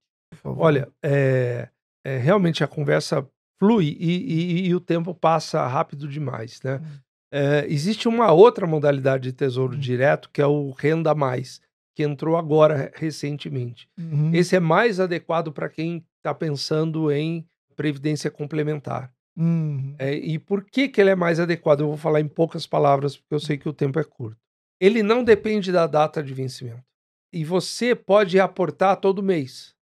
Olha, 0.41 0.87
é, 1.03 1.67
é, 2.05 2.17
realmente 2.17 2.63
a 2.63 2.67
conversa 2.67 3.27
flui 3.59 3.97
e, 3.99 4.63
e- 4.63 4.67
e 4.67 4.73
o 4.75 4.79
tempo 4.79 5.13
passa 5.13 5.67
rápido 5.67 6.07
demais, 6.07 6.61
né? 6.63 6.77
Hum. 6.81 6.99
É, 7.33 7.65
existe 7.67 8.07
uma 8.07 8.31
outra 8.31 8.65
modalidade 8.65 9.23
de 9.23 9.33
tesouro 9.33 9.75
Hum. 9.75 9.79
direto, 9.79 10.29
que 10.31 10.41
é 10.41 10.47
o 10.47 10.71
Renda 10.71 11.13
Mais, 11.13 11.59
que 11.93 12.03
entrou 12.03 12.37
agora 12.37 12.89
recentemente. 12.95 13.89
Uhum. 13.99 14.33
Esse 14.33 14.55
é 14.55 14.61
mais 14.61 14.97
adequado 14.97 15.51
para 15.51 15.67
quem 15.67 16.05
está 16.19 16.33
pensando 16.33 17.11
em 17.11 17.45
previdência 17.77 18.29
complementar. 18.31 19.13
Uhum. 19.37 19.95
É, 19.99 20.13
e 20.15 20.39
por 20.39 20.65
que, 20.65 20.89
que 20.89 20.99
ele 20.99 21.11
é 21.11 21.15
mais 21.15 21.39
adequado? 21.39 21.81
Eu 21.81 21.87
vou 21.89 21.97
falar 21.97 22.19
em 22.19 22.27
poucas 22.27 22.65
palavras, 22.65 23.15
porque 23.15 23.35
eu 23.35 23.39
sei 23.39 23.57
que 23.57 23.69
o 23.69 23.73
tempo 23.73 23.99
é 23.99 24.03
curto. 24.03 24.37
Ele 24.81 25.03
não 25.03 25.23
depende 25.23 25.71
da 25.71 25.85
data 25.85 26.21
de 26.23 26.33
vencimento. 26.33 26.83
E 27.31 27.45
você 27.45 27.95
pode 27.95 28.39
aportar 28.39 28.97
todo 28.97 29.23
mês. 29.23 29.75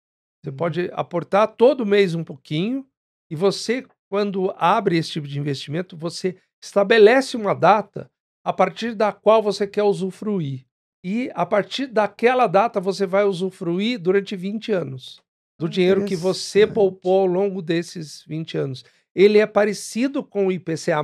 Você 0.43 0.49
Uhum. 0.49 0.57
pode 0.57 0.89
aportar 0.93 1.47
todo 1.55 1.85
mês 1.85 2.15
um 2.15 2.23
pouquinho. 2.23 2.85
E 3.29 3.35
você, 3.35 3.85
quando 4.09 4.53
abre 4.57 4.97
esse 4.97 5.11
tipo 5.11 5.27
de 5.27 5.39
investimento, 5.39 5.95
você 5.95 6.35
estabelece 6.61 7.37
uma 7.37 7.53
data 7.53 8.09
a 8.43 8.51
partir 8.51 8.95
da 8.95 9.13
qual 9.13 9.41
você 9.41 9.67
quer 9.67 9.83
usufruir. 9.83 10.65
E 11.03 11.29
a 11.35 11.45
partir 11.45 11.87
daquela 11.87 12.47
data 12.47 12.79
você 12.79 13.05
vai 13.05 13.23
usufruir 13.23 13.99
durante 13.99 14.35
20 14.35 14.71
anos 14.71 15.21
do 15.63 15.69
dinheiro 15.69 16.03
que 16.03 16.15
você 16.15 16.67
poupou 16.67 17.21
ao 17.21 17.25
longo 17.25 17.61
desses 17.61 18.21
20 18.27 18.57
anos. 18.57 18.85
Ele 19.15 19.37
é 19.37 19.47
parecido 19.47 20.21
com 20.21 20.47
o 20.47 20.51
IPCA+, 20.51 21.01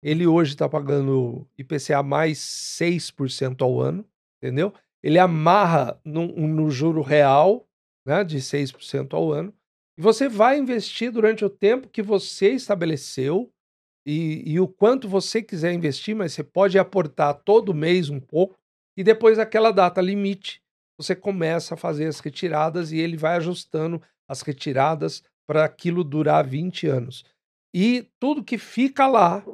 ele 0.00 0.24
hoje 0.24 0.52
está 0.52 0.68
pagando 0.68 1.44
IPCA 1.58 2.00
mais 2.00 2.38
6% 2.38 3.62
ao 3.62 3.80
ano, 3.80 4.04
entendeu? 4.40 4.72
Ele 5.02 5.18
amarra 5.18 6.00
no, 6.04 6.28
no 6.28 6.70
juro 6.70 7.02
real, 7.02 7.66
né, 8.06 8.22
de 8.22 8.38
6% 8.38 9.14
ao 9.14 9.32
ano, 9.32 9.52
e 9.98 10.02
você 10.02 10.28
vai 10.28 10.58
investir 10.58 11.10
durante 11.10 11.44
o 11.44 11.50
tempo 11.50 11.88
que 11.88 12.02
você 12.02 12.50
estabeleceu 12.50 13.50
e, 14.06 14.44
e 14.48 14.60
o 14.60 14.68
quanto 14.68 15.08
você 15.08 15.42
quiser 15.42 15.72
investir, 15.72 16.14
mas 16.14 16.34
você 16.34 16.44
pode 16.44 16.78
aportar 16.78 17.34
todo 17.34 17.74
mês 17.74 18.10
um 18.10 18.20
pouco, 18.20 18.54
e 18.96 19.02
depois 19.02 19.38
daquela 19.38 19.72
data 19.72 20.00
limite, 20.00 20.62
você 20.98 21.14
começa 21.14 21.74
a 21.74 21.76
fazer 21.76 22.06
as 22.06 22.20
retiradas 22.20 22.92
e 22.92 22.98
ele 22.98 23.16
vai 23.16 23.36
ajustando 23.36 24.02
as 24.28 24.42
retiradas 24.42 25.22
para 25.46 25.64
aquilo 25.64 26.02
durar 26.02 26.46
20 26.46 26.86
anos. 26.86 27.24
E 27.74 28.10
tudo 28.18 28.44
que 28.44 28.58
fica 28.58 29.06
lá 29.06 29.44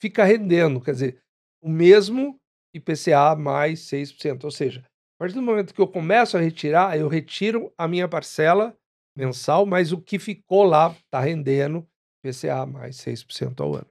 fica 0.00 0.24
rendendo, 0.24 0.80
quer 0.80 0.92
dizer, 0.92 1.22
o 1.62 1.68
mesmo 1.68 2.38
IPCA 2.74 3.36
mais 3.36 3.80
6%. 3.80 4.44
Ou 4.44 4.50
seja, 4.50 4.80
a 4.80 5.18
partir 5.18 5.34
do 5.34 5.42
momento 5.42 5.74
que 5.74 5.80
eu 5.80 5.88
começo 5.88 6.36
a 6.36 6.40
retirar, 6.40 6.98
eu 6.98 7.08
retiro 7.08 7.72
a 7.78 7.86
minha 7.86 8.08
parcela 8.08 8.76
mensal, 9.16 9.64
mas 9.64 9.92
o 9.92 10.00
que 10.00 10.18
ficou 10.18 10.64
lá 10.64 10.90
está 10.92 11.20
rendendo 11.20 11.86
IPCA 12.24 12.66
mais 12.66 12.96
6% 12.96 13.60
ao 13.60 13.74
ano. 13.74 13.88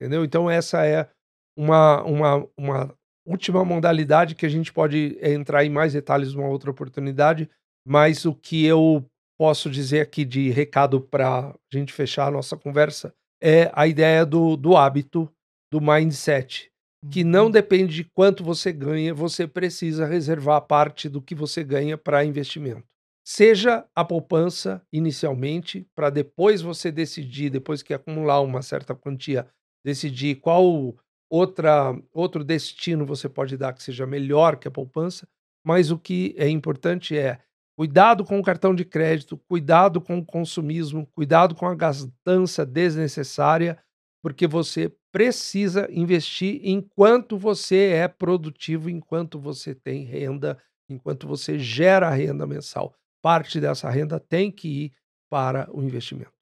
Entendeu? 0.00 0.24
Então, 0.24 0.50
essa 0.50 0.84
é 0.84 1.08
uma, 1.56 2.02
uma, 2.02 2.48
uma 2.56 2.98
última 3.26 3.64
modalidade 3.64 4.34
que 4.34 4.46
a 4.46 4.48
gente 4.48 4.72
pode 4.72 5.18
entrar 5.22 5.64
em 5.64 5.70
mais 5.70 5.92
detalhes 5.92 6.34
numa 6.34 6.48
outra 6.48 6.70
oportunidade, 6.70 7.48
mas 7.86 8.24
o 8.24 8.34
que 8.34 8.64
eu 8.64 9.04
posso 9.38 9.70
dizer 9.70 10.00
aqui 10.00 10.24
de 10.24 10.50
recado 10.50 11.00
para 11.00 11.48
a 11.48 11.54
gente 11.72 11.92
fechar 11.92 12.28
a 12.28 12.30
nossa 12.30 12.56
conversa 12.56 13.12
é 13.42 13.70
a 13.74 13.86
ideia 13.86 14.24
do, 14.24 14.56
do 14.56 14.76
hábito, 14.76 15.28
do 15.72 15.80
mindset, 15.80 16.70
que 17.10 17.24
não 17.24 17.50
depende 17.50 17.94
de 17.94 18.04
quanto 18.04 18.44
você 18.44 18.72
ganha, 18.72 19.12
você 19.12 19.46
precisa 19.46 20.06
reservar 20.06 20.60
parte 20.62 21.08
do 21.08 21.20
que 21.20 21.34
você 21.34 21.64
ganha 21.64 21.98
para 21.98 22.24
investimento. 22.24 22.84
Seja 23.26 23.84
a 23.94 24.04
poupança 24.04 24.82
inicialmente, 24.92 25.86
para 25.94 26.10
depois 26.10 26.60
você 26.60 26.90
decidir, 26.90 27.50
depois 27.50 27.82
que 27.82 27.94
acumular 27.94 28.40
uma 28.40 28.62
certa 28.62 28.94
quantia, 28.94 29.48
decidir 29.84 30.36
qual 30.36 30.94
outra, 31.32 31.98
outro 32.12 32.44
destino 32.44 33.06
você 33.06 33.26
pode 33.26 33.56
dar 33.56 33.72
que 33.72 33.82
seja 33.82 34.06
melhor 34.06 34.56
que 34.56 34.68
a 34.68 34.70
poupança, 34.70 35.26
mas 35.64 35.90
o 35.90 35.98
que 35.98 36.34
é 36.36 36.46
importante 36.46 37.16
é 37.16 37.38
cuidado 37.74 38.22
com 38.22 38.38
o 38.38 38.42
cartão 38.42 38.74
de 38.74 38.84
crédito, 38.84 39.38
cuidado 39.48 39.98
com 39.98 40.18
o 40.18 40.24
consumismo, 40.24 41.08
cuidado 41.14 41.54
com 41.54 41.64
a 41.66 41.74
gastança 41.74 42.66
desnecessária, 42.66 43.78
porque 44.22 44.46
você 44.46 44.92
precisa 45.10 45.88
investir 45.90 46.60
enquanto 46.64 47.38
você 47.38 47.92
é 47.92 48.08
produtivo, 48.08 48.90
enquanto 48.90 49.40
você 49.40 49.74
tem 49.74 50.04
renda, 50.04 50.58
enquanto 50.86 51.26
você 51.26 51.58
gera 51.58 52.10
renda 52.10 52.46
mensal. 52.46 52.94
Parte 53.22 53.58
dessa 53.58 53.88
renda 53.88 54.20
tem 54.20 54.50
que 54.50 54.68
ir 54.68 54.92
para 55.30 55.66
o 55.72 55.82
investimento. 55.82 56.32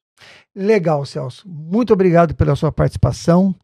Legal, 0.55 1.07
Celso. 1.07 1.49
Muito 1.49 1.93
obrigado 1.93 2.35
pela 2.35 2.57
sua 2.57 2.73
participação. 2.73 3.55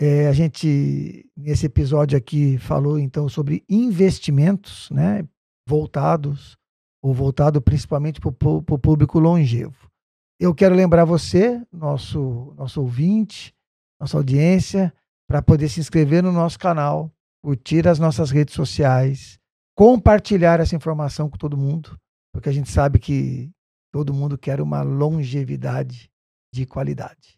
É, 0.00 0.28
a 0.28 0.32
gente, 0.32 1.28
nesse 1.36 1.66
episódio 1.66 2.16
aqui, 2.16 2.56
falou 2.58 2.98
então 2.98 3.28
sobre 3.28 3.64
investimentos, 3.68 4.88
né? 4.90 5.26
Voltados, 5.68 6.56
ou 7.02 7.12
voltado 7.12 7.60
principalmente 7.60 8.20
para 8.20 8.28
o 8.28 8.78
público 8.78 9.18
longevo. 9.18 9.90
Eu 10.40 10.54
quero 10.54 10.74
lembrar 10.74 11.04
você, 11.04 11.60
nosso, 11.72 12.54
nosso 12.56 12.80
ouvinte, 12.80 13.52
nossa 14.00 14.16
audiência, 14.16 14.94
para 15.28 15.42
poder 15.42 15.68
se 15.68 15.80
inscrever 15.80 16.22
no 16.22 16.30
nosso 16.30 16.58
canal, 16.58 17.12
curtir 17.42 17.88
as 17.88 17.98
nossas 17.98 18.30
redes 18.30 18.54
sociais, 18.54 19.38
compartilhar 19.76 20.60
essa 20.60 20.76
informação 20.76 21.28
com 21.28 21.36
todo 21.36 21.56
mundo, 21.56 21.98
porque 22.32 22.48
a 22.48 22.52
gente 22.52 22.70
sabe 22.70 22.98
que 22.98 23.50
todo 23.92 24.14
mundo 24.14 24.38
quer 24.38 24.60
uma 24.60 24.82
longevidade 24.82 26.08
de 26.54 26.64
qualidade. 26.64 27.37